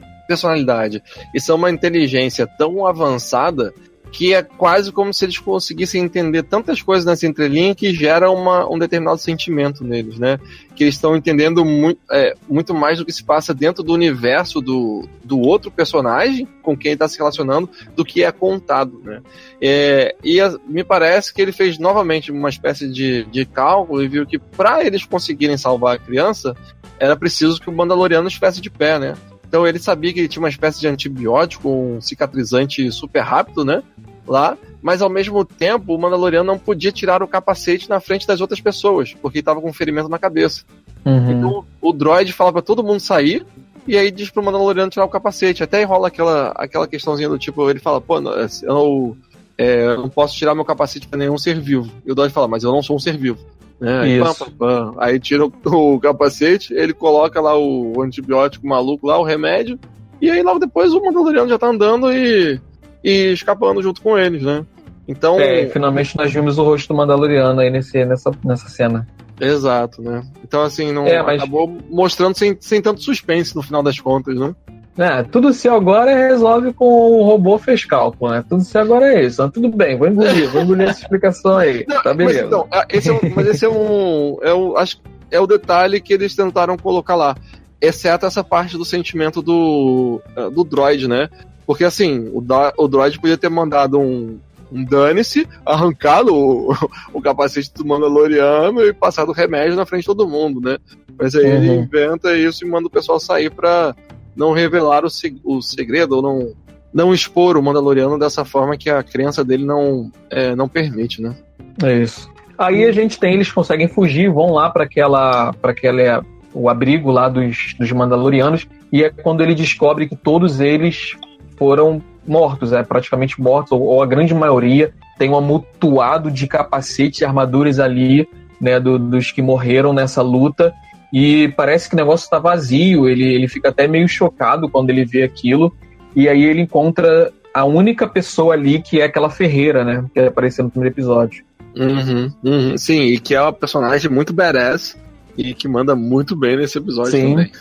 [1.34, 3.73] e são uma inteligência tão avançada
[4.11, 8.69] que é quase como se eles conseguissem entender tantas coisas nessa entrelinha que gera uma,
[8.69, 10.39] um determinado sentimento neles, né?
[10.75, 14.61] Que eles estão entendendo muito, é, muito mais do que se passa dentro do universo
[14.61, 19.21] do, do outro personagem com quem está se relacionando do que é contado, né?
[19.61, 24.07] É, e a, me parece que ele fez novamente uma espécie de, de cálculo e
[24.07, 26.55] viu que para eles conseguirem salvar a criança
[26.99, 29.15] era preciso que o Mandaloriano estivesse de pé, né?
[29.47, 33.81] Então ele sabia que ele tinha uma espécie de antibiótico, um cicatrizante super rápido, né?
[34.27, 38.41] Lá, mas ao mesmo tempo o Mandaloriano não podia tirar o capacete na frente das
[38.41, 40.63] outras pessoas, porque estava com um ferimento na cabeça.
[41.05, 41.31] Uhum.
[41.31, 43.45] Então o droid fala para todo mundo sair,
[43.87, 45.63] e aí diz pro Mandaloriano tirar o capacete.
[45.63, 49.17] Até rola aquela, aquela questãozinha do tipo, ele fala, pô, eu,
[49.57, 51.89] é, eu não posso tirar meu capacete pra nenhum ser vivo.
[52.05, 53.39] E o Dodge fala, mas eu não sou um ser vivo.
[53.82, 54.95] É, aí, pam, pam, pam.
[54.97, 59.80] aí tira o, o, capacete, ele coloca lá o antibiótico maluco lá, o remédio,
[60.19, 62.59] e aí logo depois o Mandaloriano já tá andando e,
[63.03, 64.65] e escapando junto com eles, né?
[65.07, 65.39] Então.
[65.39, 69.07] É, finalmente nós vimos o rosto do Mandaloriano aí nesse, nessa, nessa cena.
[69.39, 70.23] Exato, né?
[70.43, 71.41] Então, assim, não é, mas...
[71.41, 74.55] acabou mostrando sem, sem tanto suspense no final das contas, né?
[74.97, 78.43] É, tudo se agora resolve com o robô fez cálculo, né?
[78.49, 79.47] Tudo se agora é isso.
[79.51, 81.85] Tudo bem, vou engolir, vou engolir essa explicação aí.
[81.87, 82.39] Não, tá beleza.
[82.41, 84.37] Mas, então, esse é um, mas esse é um.
[84.41, 87.35] É o, acho, é o detalhe que eles tentaram colocar lá.
[87.79, 90.19] Exceto essa parte do sentimento do,
[90.51, 91.29] do droid, né?
[91.67, 92.43] Porque assim, o,
[92.77, 94.39] o droid podia ter mandado um,
[94.71, 96.73] um dane-se, arrancado o,
[97.13, 100.79] o capacete do Mandaloriano e passado o remédio na frente de todo mundo, né?
[101.19, 101.51] Mas aí uhum.
[101.51, 103.95] ele inventa isso e manda o pessoal sair pra
[104.38, 105.09] não revelar o,
[105.43, 106.53] o segredo ou não,
[106.93, 111.35] não expor o Mandaloriano dessa forma que a crença dele não, é, não permite, né?
[111.83, 112.29] É isso.
[112.57, 117.11] Aí a gente tem, eles conseguem fugir, vão lá para aquela, para aquela o abrigo
[117.11, 121.15] lá dos, dos Mandalorianos e é quando ele descobre que todos eles
[121.57, 127.21] foram mortos, é, praticamente mortos, ou, ou, a grande maioria tem um amontoado de capacetes
[127.21, 128.27] e armaduras ali,
[128.59, 130.73] né, do, dos que morreram nessa luta,
[131.12, 135.05] e parece que o negócio está vazio, ele, ele fica até meio chocado quando ele
[135.05, 135.74] vê aquilo,
[136.16, 140.64] e aí ele encontra a única pessoa ali que é aquela Ferreira, né, que apareceu
[140.64, 141.43] no primeiro episódio.
[141.76, 144.97] Uhum, uhum, sim, e que é uma personagem muito badass
[145.38, 147.30] e que manda muito bem nesse episódio sim.
[147.30, 147.51] também.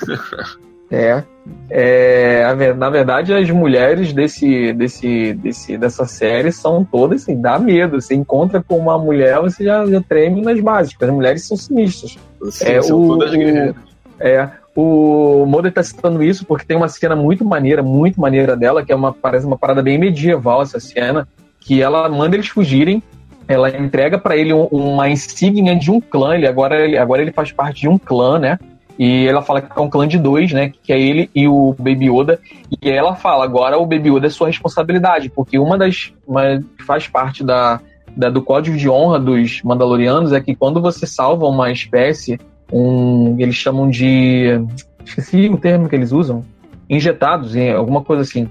[0.90, 1.22] É.
[1.68, 2.74] é.
[2.74, 8.00] Na verdade, as mulheres desse, desse, desse, dessa série são todas assim, dá medo.
[8.00, 11.08] Você encontra com uma mulher, você já, já treme nas básicas.
[11.08, 12.16] As mulheres são sinistras.
[12.50, 13.74] Sim, é, são o, todas guerreiras.
[14.20, 14.48] É.
[14.74, 18.92] O Moder tá citando isso porque tem uma cena muito maneira, muito maneira dela, que
[18.92, 21.26] é uma, parece uma parada bem medieval essa cena,
[21.58, 23.02] que ela manda eles fugirem,
[23.48, 27.32] ela entrega para ele um, uma insígnia de um clã, ele agora, ele, agora ele
[27.32, 28.58] faz parte de um clã, né?
[28.98, 30.72] E ela fala que é um clã de dois, né?
[30.82, 32.40] Que é ele e o Baby Yoda.
[32.82, 36.12] E ela fala, agora o Baby Yoda é sua responsabilidade, porque uma das.
[36.26, 37.80] Uma, faz parte da,
[38.16, 42.40] da, do código de honra dos Mandalorianos é que quando você salva uma espécie,
[42.72, 43.36] um.
[43.38, 44.60] Eles chamam de.
[45.04, 46.44] Esqueci o termo que eles usam.
[46.88, 48.48] Injetados, alguma coisa assim.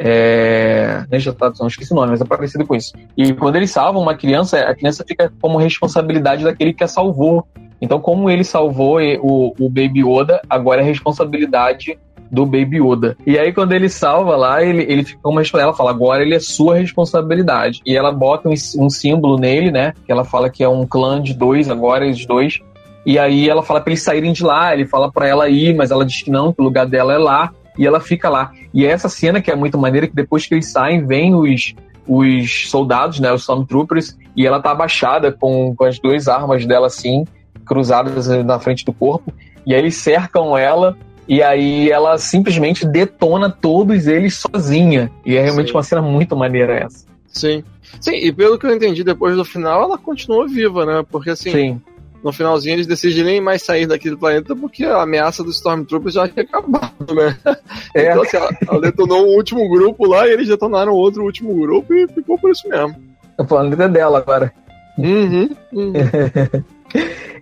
[0.00, 2.92] É, não injetados, não esqueci o nome, mas é parecido com isso.
[3.16, 7.44] E quando eles salvam uma criança, a criança fica como responsabilidade daquele que a salvou.
[7.80, 11.98] Então, como ele salvou o, o Baby Yoda, agora é responsabilidade
[12.30, 13.16] do Baby Yoda.
[13.26, 16.40] E aí, quando ele salva lá, ele, ele fica como ela fala, agora ele é
[16.40, 17.80] sua responsabilidade.
[17.86, 19.94] E ela bota um, um, símbolo nele, né?
[20.04, 22.60] Que ela fala que é um clã de dois, agora os dois.
[23.06, 25.90] E aí ela fala para eles saírem de lá, ele fala para ela ir, mas
[25.90, 27.52] ela diz que não, que o lugar dela é lá.
[27.78, 28.50] E ela fica lá.
[28.74, 31.74] E é essa cena que é muito maneira, que depois que eles saem, vem os,
[32.06, 33.32] os soldados, né?
[33.32, 37.24] Os Stormtroopers, e ela tá abaixada com, com as duas armas dela assim
[37.68, 39.32] cruzadas na frente do corpo,
[39.66, 40.96] e aí eles cercam ela,
[41.28, 45.10] e aí ela simplesmente detona todos eles sozinha.
[45.26, 45.76] E é realmente Sim.
[45.76, 47.06] uma cena muito maneira essa.
[47.28, 47.62] Sim.
[48.00, 51.04] Sim, e pelo que eu entendi depois do final, ela continua viva, né?
[51.10, 51.80] Porque assim, Sim.
[52.24, 56.14] no finalzinho eles decidem nem mais sair daqui do planeta porque a ameaça dos Stormtroopers
[56.14, 57.36] já tinha acabado, né?
[57.94, 58.10] É.
[58.10, 61.94] Então assim, ela, ela detonou um último grupo lá e eles detonaram outro último grupo
[61.94, 62.96] e ficou por isso mesmo.
[63.36, 64.52] O planeta é dela agora.
[64.98, 65.48] Uhum.
[65.72, 65.92] uhum.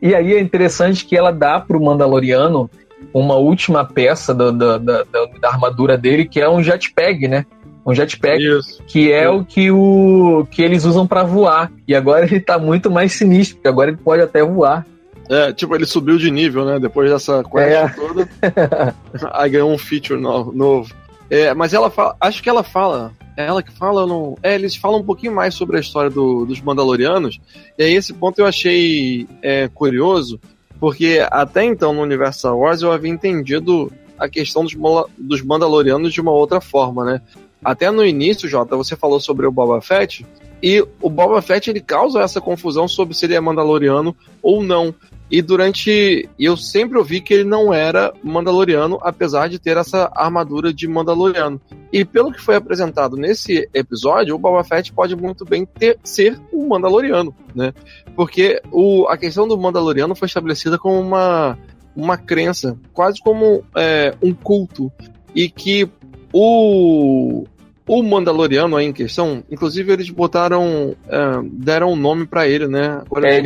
[0.01, 2.71] E aí é interessante que ela dá pro Mandaloriano
[3.13, 5.05] uma última peça da, da, da,
[5.41, 7.47] da armadura dele, que é um jetpack, né?
[7.85, 8.83] Um jetpack Isso.
[8.87, 11.71] que é o que, o que eles usam para voar.
[11.87, 14.85] E agora ele tá muito mais sinistro, porque agora ele pode até voar.
[15.29, 16.79] É, tipo, ele subiu de nível, né?
[16.79, 17.89] Depois dessa quest é.
[17.89, 18.29] toda.
[19.33, 20.87] aí ganhou um feature novo.
[21.29, 24.37] É, mas ela fala, acho que ela fala ela que fala, não.
[24.43, 27.39] É, eles falam um pouquinho mais sobre a história do, dos Mandalorianos.
[27.77, 30.41] E aí, esse ponto eu achei é, curioso,
[30.81, 34.75] porque até então no universo Star Wars eu havia entendido a questão dos,
[35.19, 37.21] dos Mandalorianos de uma outra forma, né?
[37.63, 40.25] Até no início, Jota, você falou sobre o Boba Fett,
[40.63, 44.95] e o Boba Fett ele causa essa confusão sobre se ele é Mandaloriano ou não.
[45.29, 46.29] E durante.
[46.39, 51.61] Eu sempre ouvi que ele não era Mandaloriano, apesar de ter essa armadura de Mandaloriano.
[51.93, 56.41] E pelo que foi apresentado nesse episódio, o Boba Fett pode muito bem ter, ser
[56.53, 57.75] um Mandaloriano, né?
[58.15, 61.59] Porque o, a questão do Mandaloriano foi estabelecida como uma,
[61.95, 64.93] uma crença, quase como é, um culto.
[65.35, 65.89] E que
[66.33, 67.45] o,
[67.87, 73.01] o Mandaloriano aí em questão, inclusive eles botaram, é, deram um nome para ele, né?
[73.07, 73.43] Agora é,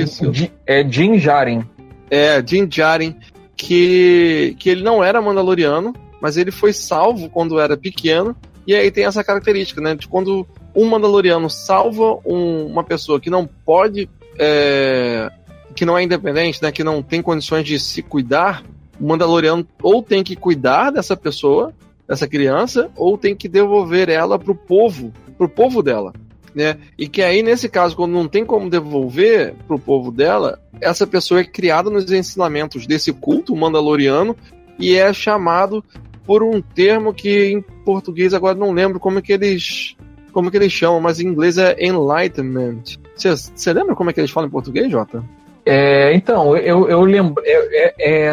[0.67, 1.65] é Din Djarin.
[2.11, 3.15] É, Din Djarin,
[3.57, 8.35] que, que ele não era Mandaloriano, mas ele foi salvo quando era pequeno,
[8.67, 9.95] e aí tem essa característica, né?
[9.95, 14.09] De quando um Mandaloriano salva um, uma pessoa que não pode.
[14.39, 15.31] É,
[15.75, 16.73] que não é independente, né?
[16.73, 18.63] Que não tem condições de se cuidar,
[18.99, 21.73] o Mandaloriano ou tem que cuidar dessa pessoa,
[22.11, 26.13] dessa criança, ou tem que devolver ela pro povo, pro povo dela.
[26.53, 26.77] Né?
[26.99, 31.41] E que aí, nesse caso, quando não tem como devolver pro povo dela, essa pessoa
[31.41, 34.37] é criada nos ensinamentos desse culto mandaloriano
[34.77, 35.85] e é chamado
[36.27, 39.95] por um termo que em português agora não lembro como é que eles
[40.33, 42.83] como é que eles chamam, mas em inglês é enlightenment.
[43.15, 45.25] Você lembra como é que eles falam em português, Jota?
[45.65, 47.41] É, então, eu, eu lembro.
[47.47, 48.33] É, é, é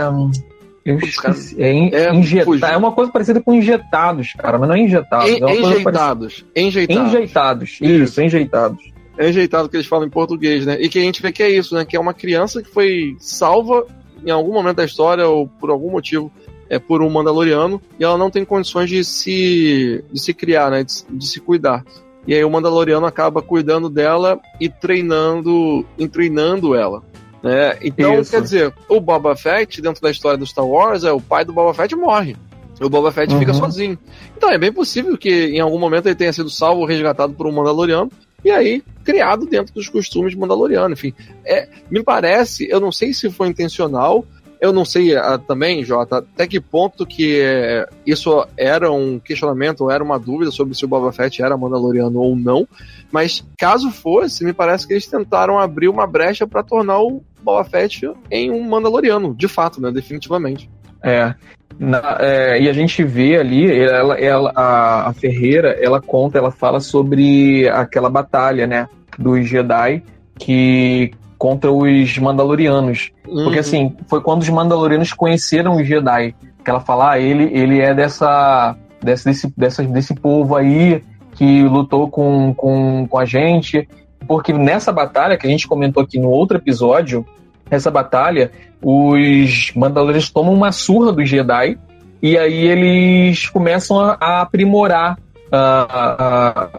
[0.92, 4.80] eu esqueci, é, é, injetar, é uma coisa parecida com injetados, cara, mas não é
[4.80, 5.30] injetados.
[5.30, 7.06] En, é enjeitados, enjeitados.
[7.10, 7.82] Enjeitados.
[7.82, 8.92] Isso, enjeitados.
[9.18, 10.78] É enjeitado que eles falam em português, né?
[10.80, 11.84] E que a gente vê que é isso, né?
[11.84, 13.86] Que é uma criança que foi salva
[14.26, 16.32] em algum momento da história ou por algum motivo
[16.70, 20.84] é por um Mandaloriano e ela não tem condições de se, de se criar, né?
[20.84, 21.84] De, de se cuidar.
[22.28, 27.02] E aí o Mandaloriano acaba cuidando dela e treinando, e treinando ela.
[27.48, 27.78] Né?
[27.82, 28.32] Então, Isso.
[28.32, 31.54] quer dizer, o Boba Fett, dentro da história do Star Wars, é o pai do
[31.54, 32.36] Boba Fett morre.
[32.82, 33.40] O Boba Fett uhum.
[33.40, 33.98] fica sozinho.
[34.36, 37.48] Então é bem possível que em algum momento ele tenha sido salvo ou resgatado por
[37.48, 38.12] um Mandaloriano
[38.44, 40.94] e aí criado dentro dos costumes de Mandaloriano.
[40.94, 41.14] Enfim,
[41.46, 44.26] é, me parece, eu não sei se foi intencional,
[44.60, 49.90] eu não sei uh, também, Jota, até que ponto que uh, isso era um questionamento,
[49.90, 52.68] era uma dúvida sobre se o Boba Fett era Mandaloriano ou não,
[53.12, 57.64] mas caso fosse, me parece que eles tentaram abrir uma brecha para tornar o Boba
[57.64, 60.70] Fett em um Mandaloriano, de fato, né, definitivamente.
[61.04, 61.34] É,
[61.80, 66.52] na, é, e a gente vê ali, ela, ela, a, a, Ferreira, ela conta, ela
[66.52, 70.04] fala sobre aquela batalha, né, dos Jedi,
[70.40, 73.12] que contra os Mandalorianos.
[73.28, 73.46] Uhum.
[73.46, 76.36] Porque assim, foi quando os Mandalorianos conheceram os Jedi.
[76.64, 81.02] Que ela fala, ah, ele, ele é dessa, dessa, desse, dessa, desse povo aí
[81.34, 83.88] que lutou com, com, com a gente.
[84.28, 87.26] Porque nessa batalha, que a gente comentou aqui no outro episódio,
[87.70, 91.78] essa batalha, os Mandalorianos tomam uma surra dos Jedi
[92.22, 95.18] e aí eles começam a, a aprimorar
[95.52, 96.70] a,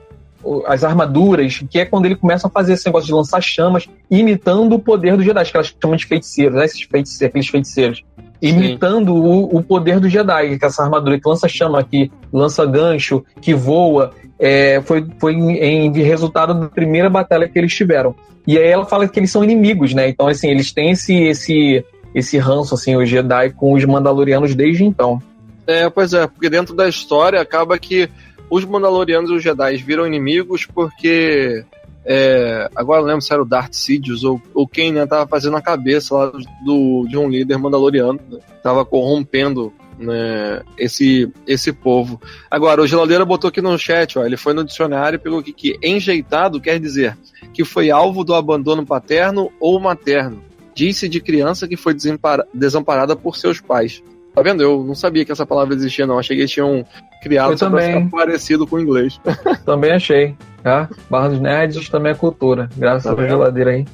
[0.66, 4.74] as armaduras, que é quando ele começa a fazer esse negócio de lançar chamas, imitando
[4.74, 6.64] o poder dos Jedi, que elas chamam de feiticeiros, né?
[6.64, 8.04] Esses feiticeiros, aqueles feiticeiros.
[8.40, 12.64] Imitando o, o, poder do Jedi, que é essa armadura que lança chama, que lança
[12.64, 18.14] gancho, que voa, é, foi, foi em, em resultado da primeira batalha que eles tiveram.
[18.46, 20.08] E aí ela fala que eles são inimigos, né?
[20.08, 21.84] Então, assim, eles têm esse, esse,
[22.14, 25.20] esse ranço, assim, os Jedi com os Mandalorianos desde então.
[25.66, 28.08] É, pois é, porque dentro da história acaba que
[28.50, 31.64] os Mandalorianos e os Jedi viram inimigos porque.
[32.10, 35.56] É, agora eu lembro se era o Darth Sidious ou, ou quem né, tava fazendo
[35.56, 36.32] a cabeça lá
[36.64, 42.20] do, de um líder mandaloriano, né, tava corrompendo né, esse, esse povo.
[42.50, 45.52] Agora, o Geladeira botou aqui no chat, ó, ele foi no dicionário e pegou aqui
[45.52, 47.18] que enjeitado quer dizer
[47.52, 50.42] que foi alvo do abandono paterno ou materno.
[50.74, 51.94] Disse de criança que foi
[52.54, 54.02] desamparada por seus pais.
[54.38, 54.62] Tá vendo?
[54.62, 56.16] Eu não sabia que essa palavra existia, não.
[56.16, 56.86] Achei que eles tinham
[57.20, 58.08] criado só também.
[58.08, 59.20] parecido com o inglês.
[59.66, 60.36] Também achei.
[60.62, 60.88] Tá?
[61.10, 62.68] Barra dos Nerds também é cultura.
[62.76, 63.84] Graças tá à geladeira aí.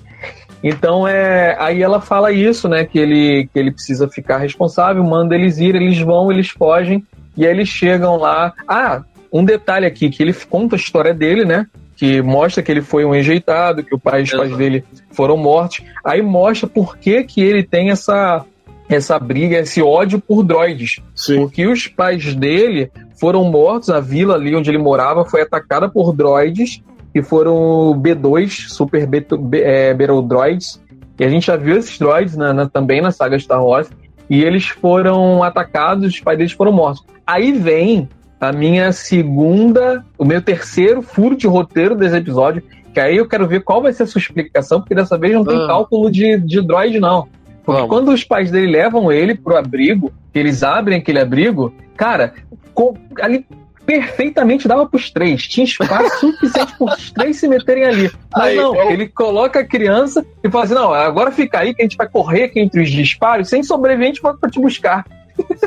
[0.62, 2.84] Então é, aí ela fala isso, né?
[2.84, 7.02] Que ele, que ele precisa ficar responsável, manda eles ir, eles vão, eles fogem,
[7.36, 8.52] e aí eles chegam lá.
[8.68, 11.66] Ah, um detalhe aqui, que ele conta a história dele, né?
[11.96, 15.82] Que mostra que ele foi um enjeitado, que o pai, os pais dele foram mortos.
[16.04, 18.44] Aí mostra por que, que ele tem essa
[18.88, 21.00] essa briga, esse ódio por droids.
[21.14, 21.40] Sim.
[21.40, 26.12] Porque os pais dele foram mortos, a vila ali onde ele morava foi atacada por
[26.12, 26.82] droids,
[27.12, 29.08] que foram B2, Super
[29.54, 30.82] é, Battle Droids.
[31.18, 33.88] E a gente já viu esses droids na, na, também na saga Star Wars.
[34.28, 37.04] E eles foram atacados, os pais deles foram mortos.
[37.26, 38.08] Aí vem
[38.40, 42.62] a minha segunda, o meu terceiro furo de roteiro desse episódio,
[42.92, 45.44] que aí eu quero ver qual vai ser a sua explicação, porque dessa vez não
[45.44, 45.66] tem ah.
[45.66, 47.28] cálculo de, de droid, não.
[47.64, 47.88] Porque Vamos.
[47.88, 52.34] quando os pais dele levam ele pro abrigo, eles abrem aquele abrigo, cara,
[52.74, 53.46] com, ali
[53.86, 55.46] perfeitamente dava pros três.
[55.46, 58.10] Tinha espaço suficiente pros três se meterem ali.
[58.34, 58.90] Mas Aí, não, eu...
[58.90, 62.08] ele coloca a criança e fala assim: não, agora fica aí que a gente vai
[62.08, 65.04] correr aqui entre os disparos, sem sobrevivente pra, pra te buscar.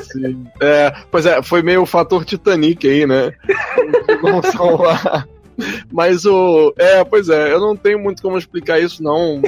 [0.02, 0.46] Sim.
[0.62, 3.34] É, pois é, foi meio o fator Titanic aí, né?
[4.22, 5.28] Vamos lá.
[5.92, 6.74] Mas o.
[6.78, 9.42] É, pois é, eu não tenho muito como explicar isso, não.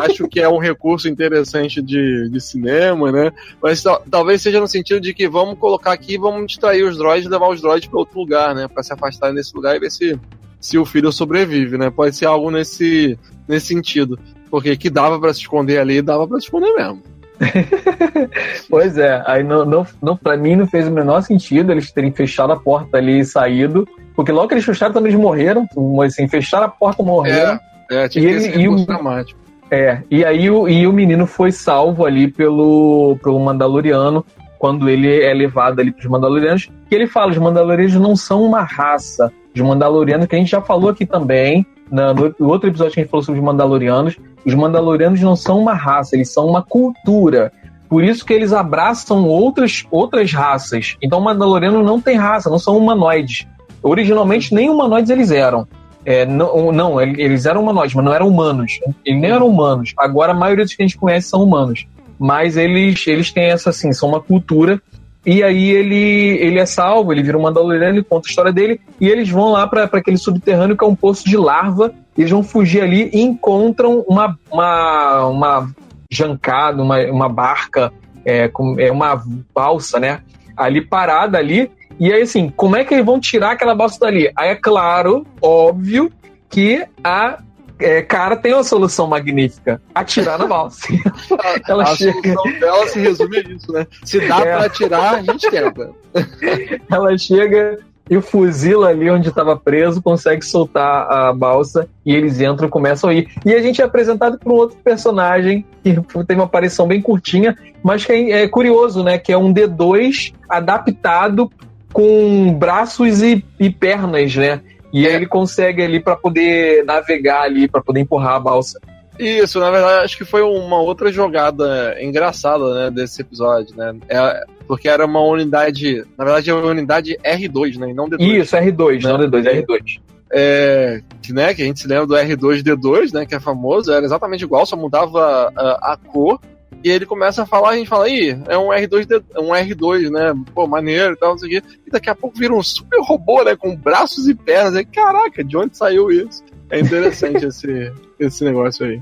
[0.00, 3.32] Acho que é um recurso interessante de, de cinema, né?
[3.62, 7.30] Mas talvez seja no sentido de que vamos colocar aqui, vamos distrair os droids e
[7.30, 8.66] levar os droids para outro lugar, né?
[8.66, 10.18] Para se afastarem desse lugar e ver se,
[10.60, 11.90] se o filho sobrevive, né?
[11.90, 14.18] Pode ser algo nesse, nesse sentido.
[14.50, 17.02] Porque que dava para se esconder ali, dava para se esconder mesmo.
[18.70, 22.12] pois é, aí não, não, não, pra mim não fez o menor sentido eles terem
[22.12, 25.66] fechado a porta ali e saído, porque logo que eles fecharam também eles morreram,
[26.04, 27.58] assim, fecharam a porta morreram.
[27.90, 29.38] É, é tinha e que ele, e o, dramático.
[29.70, 34.24] É, e aí o, e o menino foi salvo ali pelo, pelo Mandaloriano,
[34.58, 38.62] quando ele é levado ali pros Mandalorianos, que ele fala, os Mandalorianos não são uma
[38.62, 43.02] raça, os Mandalorianos, que a gente já falou aqui também, no outro episódio que a
[43.02, 47.52] gente falou sobre os Mandalorianos, os Mandalorianos não são uma raça, eles são uma cultura.
[47.88, 50.96] Por isso que eles abraçam outras, outras raças.
[51.02, 53.46] Então o Mandaloriano não tem raça, não são humanoides.
[53.84, 55.68] Originalmente nem humanoides eles eram.
[56.04, 58.80] É, não, não, eles eram humanoides, mas não eram humanos.
[59.04, 59.92] Eles nem eram humanos.
[59.96, 61.86] Agora a maioria dos que a gente conhece são humanos.
[62.18, 64.80] Mas eles, eles têm essa assim, são uma cultura
[65.26, 68.78] e aí ele, ele é salvo, ele vira um Mandaloriano, ele conta a história dele,
[69.00, 72.42] e eles vão lá para aquele subterrâneo que é um poço de larva, eles vão
[72.42, 75.70] fugir ali e encontram uma, uma, uma
[76.10, 77.90] jancada, uma, uma barca,
[78.24, 79.22] é, é uma
[79.54, 80.20] balsa, né?
[80.56, 81.70] Ali parada ali.
[81.98, 84.30] E aí, assim, como é que eles vão tirar aquela balsa dali?
[84.36, 86.10] Aí é claro, óbvio,
[86.48, 87.38] que a
[87.78, 90.86] é, cara tem uma solução magnífica: atirar na balsa.
[91.68, 92.12] Ela a chega...
[92.12, 93.86] solução dela se resume a isso, né?
[94.04, 94.42] Se dá é.
[94.42, 95.90] pra atirar, a gente tenta.
[96.90, 97.78] Ela chega
[98.08, 102.70] e o fuzil ali onde estava preso consegue soltar a balsa e eles entram e
[102.70, 103.28] começam a ir.
[103.44, 105.94] E a gente é apresentado por um outro personagem que
[106.26, 109.16] tem uma aparição bem curtinha, mas que é, é curioso, né?
[109.16, 111.50] Que é um D2 adaptado
[111.94, 114.60] com braços e, e pernas, né?
[114.92, 118.80] E aí ele consegue ali para poder navegar ali, para poder empurrar a balsa.
[119.16, 123.94] Isso, na verdade, acho que foi uma outra jogada engraçada, né, desse episódio, né?
[124.08, 128.20] É, porque era uma unidade, na verdade é uma unidade R2, né, e não D2.
[128.20, 129.12] Isso, R2, né?
[129.12, 130.00] não D2, R2.
[130.32, 134.04] É, que, né, que a gente se lembra do R2D2, né, que é famoso, era
[134.04, 136.40] exatamente igual, só mudava a, a cor
[136.84, 140.34] e ele começa a falar, a gente fala, aí, é um R2, um R2, né?
[140.54, 141.68] Pô, maneiro e tal, não sei o quê.
[141.86, 143.56] E daqui a pouco vira um super robô, né?
[143.56, 144.76] Com braços e pernas.
[144.76, 146.44] Aí, caraca, de onde saiu isso?
[146.68, 149.00] É interessante esse, esse negócio aí.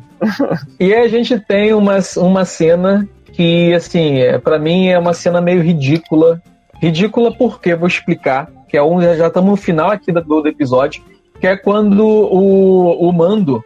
[0.78, 5.12] e aí a gente tem uma, uma cena que, assim, é, para mim é uma
[5.12, 6.41] cena meio ridícula.
[6.80, 11.03] Ridícula porque, vou explicar, que é um, já estamos no final aqui do, do episódio,
[11.41, 13.61] que é quando o, o Mando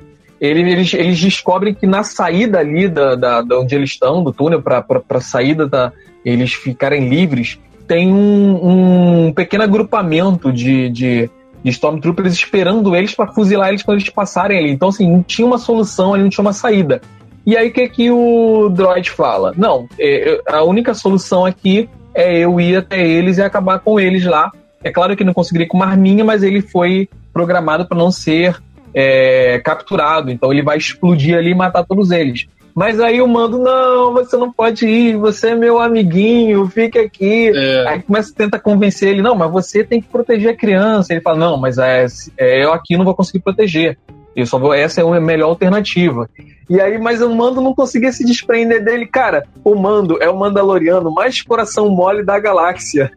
[0.47, 4.63] eles, eles descobrem que na saída ali da, da, da onde eles estão, do túnel,
[4.63, 5.93] para a saída da
[6.25, 11.31] eles ficarem livres, tem um, um pequeno agrupamento de, de,
[11.63, 14.71] de Stormtroopers esperando eles para fuzilar eles quando eles passarem ali.
[14.71, 17.01] Então, assim, não tinha uma solução ali, não tinha uma saída.
[17.47, 19.55] E aí, o que, que o droid fala?
[19.57, 24.25] Não, é, a única solução aqui é eu ir até eles e acabar com eles
[24.25, 24.51] lá.
[24.83, 28.57] É claro que não conseguiria com uma arminha, mas ele foi programado para não ser
[28.99, 32.47] é, capturado, então ele vai explodir ali e matar todos eles.
[32.75, 37.51] Mas aí o mando, não, você não pode ir, você é meu amiguinho, fica aqui.
[37.55, 37.89] É.
[37.89, 41.13] Aí começa a tentar convencer ele, não, mas você tem que proteger a criança.
[41.13, 42.07] Ele fala, não, mas é,
[42.39, 43.99] é, eu aqui não vou conseguir proteger.
[44.35, 46.29] Eu só vou, essa é a melhor alternativa.
[46.69, 49.07] E aí, mas o Mando não conseguia se desprender dele.
[49.07, 53.11] Cara, o Mando é o Mandaloriano mais coração mole da galáxia.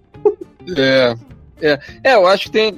[0.78, 1.16] É.
[1.62, 2.74] É, é eu acho que tem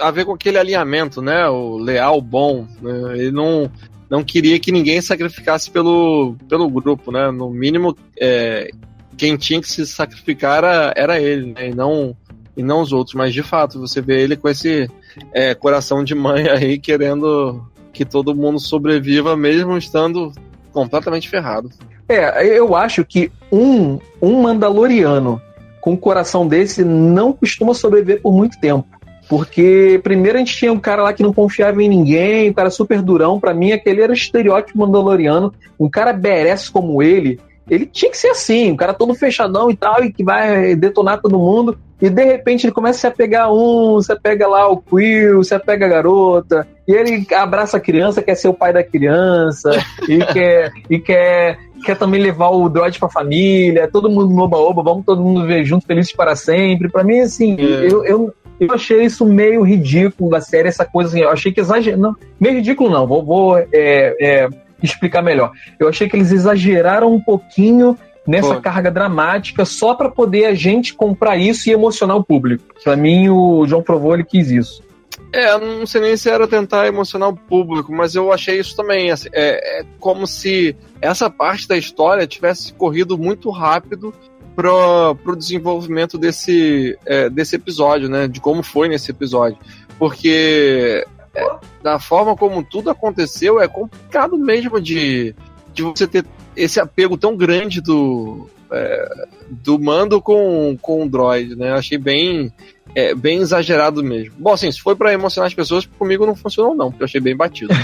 [0.00, 1.48] a ver com aquele alinhamento, né?
[1.48, 2.66] O leal bom.
[2.80, 3.18] Né?
[3.18, 3.70] Ele não,
[4.08, 7.30] não queria que ninguém sacrificasse pelo, pelo grupo, né?
[7.30, 8.70] No mínimo, é,
[9.16, 11.70] quem tinha que se sacrificar era, era ele, né?
[11.70, 12.16] E não,
[12.56, 13.14] e não os outros.
[13.14, 14.88] Mas de fato, você vê ele com esse
[15.32, 20.32] é, coração de mãe aí querendo que todo mundo sobreviva, mesmo estando
[20.72, 21.70] completamente ferrado.
[22.08, 25.40] É, eu acho que um, um Mandaloriano
[25.80, 28.86] com um coração desse não costuma sobreviver por muito tempo.
[29.28, 32.70] Porque primeiro a gente tinha um cara lá que não confiava em ninguém, um cara
[32.70, 33.40] super durão.
[33.40, 35.52] para mim, aquele era o estereótipo mandaloriano.
[35.78, 39.76] Um cara berece como ele, ele tinha que ser assim, um cara todo fechadão e
[39.76, 41.76] tal, e que vai detonar todo mundo.
[42.00, 45.42] E de repente ele começa a se apegar a um, você pega lá o Quill,
[45.42, 49.70] você pega a garota, e ele abraça a criança, quer ser o pai da criança,
[50.06, 54.82] e quer, e quer, quer também levar o droid pra família, todo mundo no oba-oba,
[54.82, 56.90] vamos todo mundo ver junto, felizes para sempre.
[56.90, 57.90] Para mim, assim, é.
[57.90, 61.60] eu, eu, eu achei isso meio ridículo da série, essa coisa assim, eu achei que
[61.60, 62.16] exagerou.
[62.40, 64.48] Meio ridículo não, vou, vou é, é,
[64.82, 65.52] explicar melhor.
[65.78, 67.96] Eu achei que eles exageraram um pouquinho
[68.26, 68.60] nessa Pô.
[68.60, 72.64] carga dramática só para poder a gente comprar isso e emocionar o público.
[72.82, 74.86] Para mim, o João provou ele quis isso.
[75.32, 79.10] É, não sei nem se era tentar emocionar o público, mas eu achei isso também.
[79.10, 84.14] Assim, é, é como se essa parte da história tivesse corrido muito rápido
[84.56, 88.26] pro, pro desenvolvimento desse, é, desse episódio, né?
[88.26, 89.58] De como foi nesse episódio.
[89.98, 95.34] Porque é, da forma como tudo aconteceu, é complicado mesmo de,
[95.74, 96.24] de você ter
[96.56, 101.70] esse apego tão grande do, é, do mando com, com o droid, né?
[101.70, 102.50] Eu achei bem,
[102.94, 104.34] é, bem exagerado mesmo.
[104.38, 107.20] Bom, assim, se foi para emocionar as pessoas, comigo não funcionou, não, porque eu achei
[107.20, 107.74] bem batido.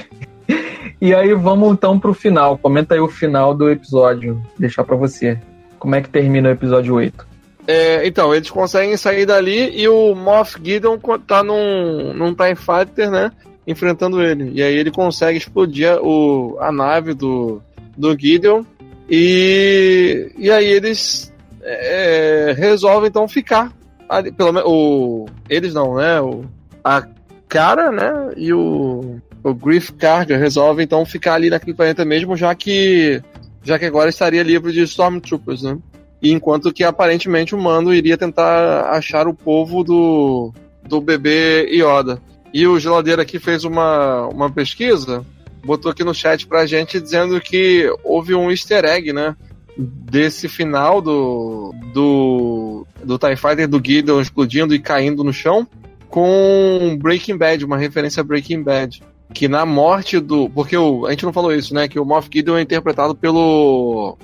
[0.99, 2.57] e aí, vamos então pro final.
[2.57, 4.43] Comenta aí o final do episódio.
[4.59, 5.39] Deixar para você.
[5.83, 7.27] Como é que termina o episódio 8?
[7.67, 10.97] É, então, eles conseguem sair dali e o Moff Gideon
[11.27, 13.33] tá num, num TIE Fighter, né?
[13.67, 14.53] Enfrentando ele.
[14.55, 17.61] E aí ele consegue explodir o, a nave do,
[17.97, 18.63] do Gideon.
[19.11, 23.73] E, e aí eles é, resolvem então ficar.
[24.09, 24.57] Ali, pelo.
[24.65, 26.21] O, eles não, né?
[26.21, 26.45] O,
[26.85, 27.05] a
[27.49, 28.35] cara, né?
[28.37, 33.21] E o, o Griff Carga resolvem então ficar ali naquele planeta mesmo, já que.
[33.63, 35.79] Já que agora estaria livre de Stormtroopers, né?
[36.21, 40.53] E enquanto que aparentemente o Mando iria tentar achar o povo do,
[40.89, 42.23] do bebê Yoda.
[42.55, 45.25] E o Geladeira aqui fez uma, uma pesquisa,
[45.65, 49.35] botou aqui no chat pra gente dizendo que houve um easter egg, né?
[49.77, 55.67] Desse final do, do, do TIE Fighter do Gideon explodindo e caindo no chão
[56.11, 59.03] com Breaking Bad, uma referência a Breaking Bad.
[59.33, 60.49] Que na morte do.
[60.51, 61.89] Porque o, a gente não falou isso, né?
[61.89, 64.17] Que o Moff Gideon é interpretado pelo.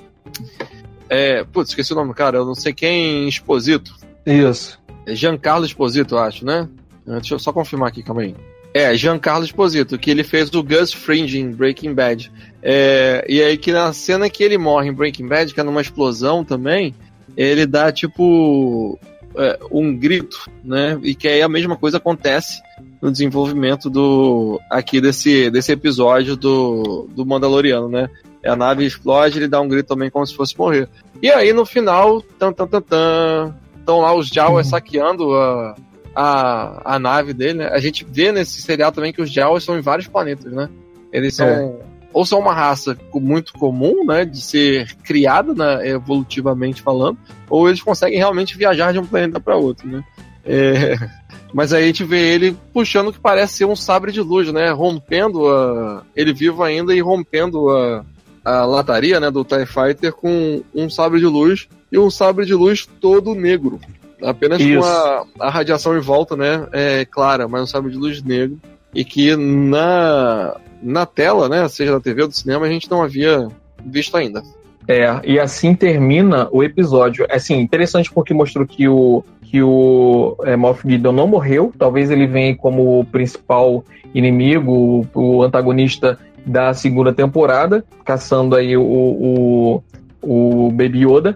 [1.09, 3.95] É, putz, esqueci o nome cara, eu não sei quem, Exposito.
[4.25, 4.79] Isso.
[5.05, 6.69] É Giancarlo Exposito, acho, né?
[7.07, 8.35] É, deixa eu só confirmar aqui, calma aí.
[8.73, 12.31] É, Giancarlo Exposito, que ele fez o Gus Fring em Breaking Bad.
[12.61, 15.81] É, e aí que na cena que ele morre em Breaking Bad, que é numa
[15.81, 16.93] explosão também,
[17.35, 18.99] ele dá tipo
[19.35, 20.99] é, um grito, né?
[21.03, 22.61] E que aí a mesma coisa acontece
[23.01, 28.09] no desenvolvimento do aqui desse, desse episódio do, do Mandaloriano, né?
[28.45, 30.87] a nave explode, ele dá um grito também como se fosse morrer.
[31.21, 34.71] E aí no final, tan tan tan tan, estão lá os Jawas uhum.
[34.71, 35.75] saqueando a,
[36.15, 37.67] a, a nave dele, né?
[37.67, 40.69] A gente vê nesse serial também que os Jawas são em vários planetas, né?
[41.11, 41.75] Eles são é.
[42.11, 47.17] Ou são uma raça muito comum, né, de ser criada, né, evolutivamente falando,
[47.49, 50.03] ou eles conseguem realmente viajar de um planeta para outro, né?
[50.45, 50.95] É,
[51.53, 54.51] mas aí a gente vê ele puxando o que parece ser um sabre de luz,
[54.51, 54.71] né?
[54.71, 56.03] Rompendo a.
[56.15, 58.05] Ele vivo ainda e rompendo a,
[58.43, 62.53] a lataria né, do TIE Fighter com um sabre de luz e um sabre de
[62.53, 63.79] luz todo negro.
[64.21, 64.79] Apenas Isso.
[64.79, 66.67] com a, a radiação em volta, né?
[66.71, 68.59] É clara, mas um sabre de luz negro.
[68.93, 71.67] E que na, na tela, né?
[71.67, 73.47] Seja na TV ou do cinema, a gente não havia
[73.85, 74.41] visto ainda.
[74.87, 77.25] É, e assim termina o episódio.
[77.29, 81.71] É assim, interessante porque mostrou que o, que o é, Moff Gideon não morreu.
[81.77, 83.83] Talvez ele venha como principal
[84.13, 89.83] inimigo, o antagonista da segunda temporada, caçando aí o, o,
[90.21, 91.35] o Baby Yoda.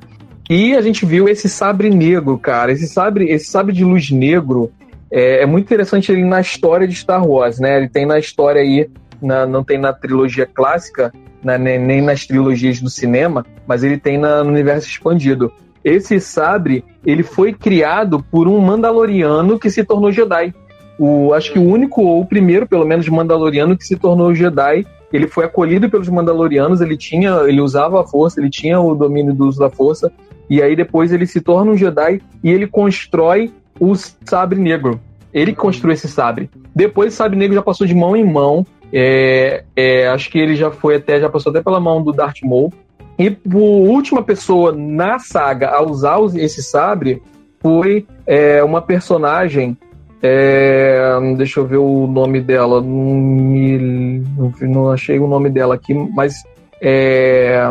[0.50, 2.72] E a gente viu esse sabre negro, cara.
[2.72, 4.72] Esse sabre, esse sabre de luz negro
[5.12, 7.78] é, é muito interessante ele na história de Star Wars, né?
[7.78, 8.90] Ele tem na história aí,
[9.24, 11.12] na, não tem na trilogia clássica,
[11.44, 15.52] na, nem, nem, nas trilogias do cinema, mas ele tem na, no universo expandido.
[15.84, 20.54] Esse sabre, ele foi criado por um Mandaloriano que se tornou Jedi.
[20.98, 24.86] O, acho que o único, ou o primeiro, pelo menos, Mandaloriano que se tornou Jedi
[25.14, 29.32] ele foi acolhido pelos Mandalorianos, ele tinha, ele usava a força, ele tinha o domínio
[29.32, 30.12] do uso da força,
[30.50, 35.00] e aí depois ele se torna um Jedi e ele constrói o sabre negro.
[35.32, 36.50] Ele construiu esse sabre.
[36.76, 38.66] Depois o sabre negro já passou de mão em mão.
[38.94, 42.44] É, é, acho que ele já foi até, já passou até pela mão do Darth
[42.44, 42.72] Maul.
[43.18, 47.22] E a última pessoa na saga a usar esse sabre
[47.60, 49.78] foi é, uma personagem
[50.26, 52.82] é, deixa eu ver o nome dela.
[52.82, 56.46] Não, não achei o nome dela aqui, mas
[56.82, 57.70] é,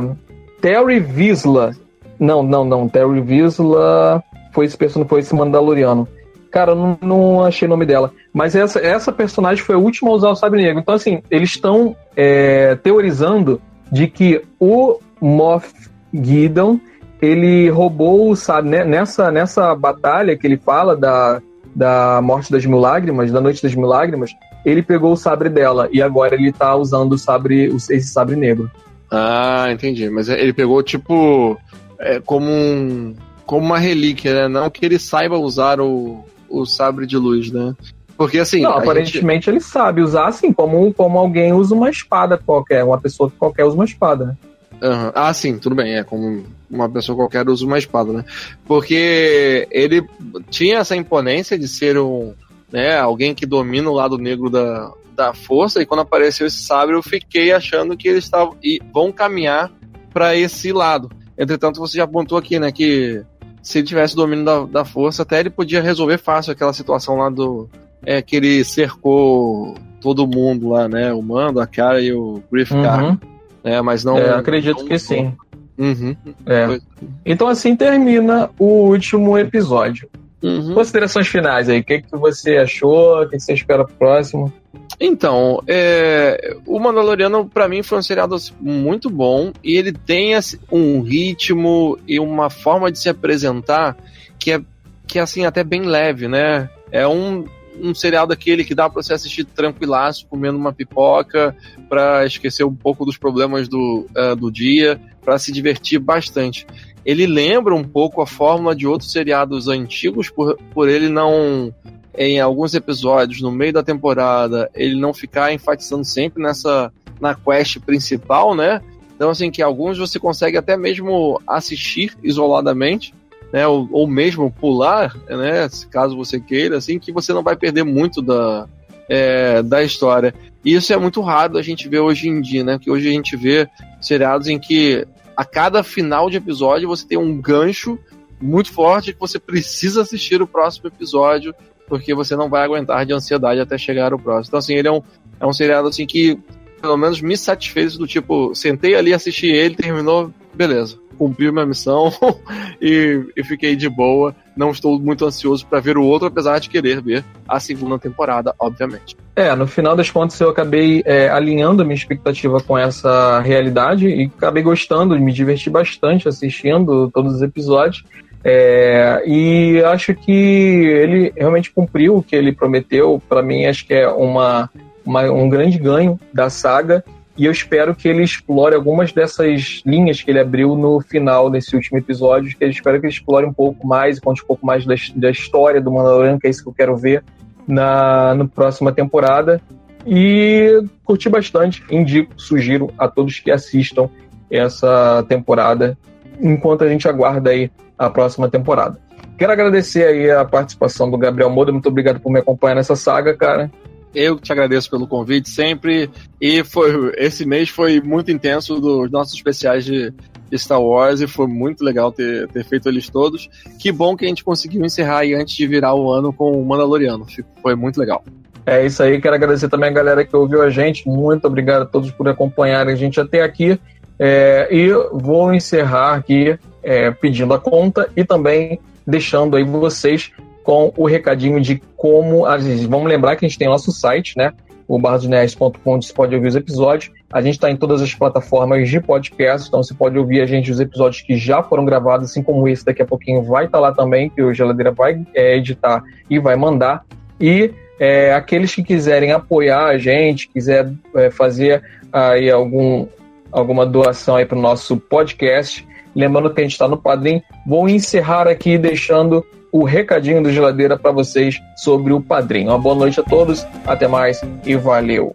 [0.61, 1.74] Terry Visla.
[2.20, 2.86] Não, não, não.
[2.90, 4.23] Terry Visla
[4.53, 4.77] foi esse
[5.07, 6.07] foi esse Mandaloriano.
[6.52, 8.12] Cara, não, não achei o nome dela.
[8.32, 10.80] Mas essa, essa personagem foi a última a usar o Sabre Negro.
[10.80, 13.60] Então, assim, eles estão é, teorizando
[13.90, 15.72] de que o Moff
[16.12, 16.78] Gideon
[17.20, 18.84] ele roubou o sabre né?
[18.84, 21.40] nessa, nessa batalha que ele fala da
[21.74, 24.30] da Morte das Mil Lágrimas, da Noite das Mil Lágrimas,
[24.62, 28.70] ele pegou o sabre dela e agora ele tá usando o sabre, esse sabre negro.
[29.10, 30.10] Ah, entendi.
[30.10, 31.58] Mas ele pegou tipo
[31.98, 33.14] é, como um,
[33.46, 34.48] como uma relíquia, né?
[34.48, 37.74] Não que ele saiba usar o, o sabre de luz, né?
[38.16, 38.60] Porque assim.
[38.60, 39.54] Não, aparentemente gente...
[39.54, 43.64] ele sabe usar assim, como, como alguém usa uma espada qualquer, uma pessoa que qualquer
[43.64, 44.36] usa uma espada, né?
[44.82, 45.12] Uhum.
[45.14, 45.94] Ah, sim, tudo bem.
[45.94, 48.24] É como uma pessoa qualquer usa uma espada, né?
[48.66, 50.04] Porque ele
[50.50, 52.34] tinha essa imponência de ser um,
[52.72, 56.96] né, alguém que domina o lado negro da, da força, e quando apareceu esse sabre,
[56.96, 59.70] eu fiquei achando que eles estavam e vão caminhar
[60.12, 61.10] para esse lado.
[61.38, 63.22] Entretanto, você já apontou aqui, né, que
[63.62, 67.30] se ele tivesse domínio da, da força, até ele podia resolver fácil aquela situação lá
[67.30, 67.68] do.
[68.05, 71.12] É, que ele cercou todo mundo lá, né?
[71.12, 73.16] O Mando, a Cara e o Griff uhum.
[73.62, 73.80] né?
[73.80, 74.18] Mas não.
[74.18, 75.32] É, acredito não- que sim.
[75.78, 76.16] Uhum.
[76.44, 76.66] É.
[76.66, 76.82] Pois-
[77.24, 80.09] Então assim termina o último episódio.
[80.43, 80.74] Uhum.
[80.74, 81.81] Considerações finais aí.
[81.81, 83.23] O que, que você achou?
[83.23, 84.52] O que, que você espera pro próximo?
[85.01, 90.59] Então, é, o Mandaloriano pra mim foi um seriado muito bom e ele tem assim,
[90.70, 93.97] um ritmo e uma forma de se apresentar
[94.39, 94.60] que é
[95.06, 96.70] que é assim até bem leve, né?
[96.90, 97.44] É um
[97.81, 101.56] um seriado aquele que dá pra você assistir tranquilaço, comendo uma pipoca,
[101.89, 106.66] pra esquecer um pouco dos problemas do, eh, do dia, pra se divertir bastante.
[107.04, 111.74] Ele lembra um pouco a fórmula de outros seriados antigos, por, por ele não
[112.16, 117.78] em alguns episódios, no meio da temporada, ele não ficar enfatizando sempre nessa na quest
[117.80, 118.82] principal, né?
[119.14, 123.14] Então, assim, que alguns você consegue até mesmo assistir isoladamente,
[123.52, 123.66] né?
[123.66, 125.68] Ou, ou mesmo pular, né?
[125.90, 128.66] Caso você queira, assim, que você não vai perder muito da,
[129.08, 130.34] é, da história.
[130.64, 132.78] E isso é muito raro a gente ver hoje em dia, né?
[132.78, 133.68] Que hoje a gente vê
[134.00, 135.06] seriados em que
[135.43, 137.98] a cada final de episódio você tem um gancho
[138.40, 141.52] muito forte que você precisa assistir o próximo episódio
[141.89, 144.51] porque você não vai aguentar de ansiedade até chegar ao próximo.
[144.51, 145.02] Então, assim, ele é um,
[145.40, 146.39] é um seriado assim que
[146.81, 150.97] pelo menos me satisfez do tipo, sentei ali, assisti ele, terminou, beleza.
[151.23, 152.12] Cumpri minha missão
[152.82, 154.35] e, e fiquei de boa.
[154.57, 158.53] Não estou muito ansioso para ver o outro, apesar de querer ver a segunda temporada,
[158.59, 159.16] obviamente.
[159.36, 164.09] É, no final das contas eu acabei é, alinhando a minha expectativa com essa realidade
[164.09, 168.05] e acabei gostando, me diverti bastante assistindo todos os episódios.
[168.44, 173.23] É, e acho que ele realmente cumpriu o que ele prometeu.
[173.28, 174.69] Para mim, acho que é uma,
[175.07, 177.05] uma- um grande ganho da saga.
[177.36, 181.74] E eu espero que ele explore algumas dessas linhas que ele abriu no final desse
[181.74, 182.56] último episódio.
[182.56, 185.30] Que eu espero que ele explore um pouco mais, conte um pouco mais da, da
[185.30, 187.24] história do Mandalorian, que é isso que eu quero ver
[187.66, 189.60] na, na próxima temporada.
[190.06, 194.09] E curti bastante, indico, sugiro a todos que assistam
[194.50, 195.96] essa temporada,
[196.40, 198.98] enquanto a gente aguarda aí a próxima temporada.
[199.38, 203.34] Quero agradecer aí a participação do Gabriel Moda, muito obrigado por me acompanhar nessa saga,
[203.34, 203.70] cara.
[204.14, 206.10] Eu te agradeço pelo convite sempre.
[206.40, 210.12] E foi esse mês foi muito intenso dos nossos especiais de
[210.55, 213.48] Star Wars e foi muito legal ter, ter feito eles todos.
[213.78, 216.64] Que bom que a gente conseguiu encerrar aí antes de virar o ano com o
[216.64, 217.26] Mandaloriano.
[217.62, 218.22] Foi muito legal.
[218.64, 221.09] É isso aí, quero agradecer também a galera que ouviu a gente.
[221.09, 223.78] Muito obrigado a todos por acompanharem a gente até aqui.
[224.18, 230.30] É, e vou encerrar aqui é, pedindo a conta e também deixando aí vocês
[230.62, 232.44] com o recadinho de como.
[232.89, 234.52] Vamos lembrar que a gente tem nosso site, né?
[234.89, 237.10] O barradosnerds.com, onde você pode ouvir os episódios.
[237.32, 240.70] A gente está em todas as plataformas de podcast, então você pode ouvir a gente
[240.70, 243.93] os episódios que já foram gravados, assim como esse daqui a pouquinho vai estar lá
[243.93, 247.05] também, que o Geladeira vai é, editar e vai mandar.
[247.40, 251.82] E é, aqueles que quiserem apoiar a gente, quiser é, fazer
[252.12, 253.06] aí algum,
[253.51, 257.89] alguma doação aí para o nosso podcast, lembrando que a gente está no Padrim, vou
[257.89, 262.66] encerrar aqui deixando o recadinho do Geladeira para vocês sobre o Padrim.
[262.66, 265.35] Uma boa noite a todos, até mais e valeu!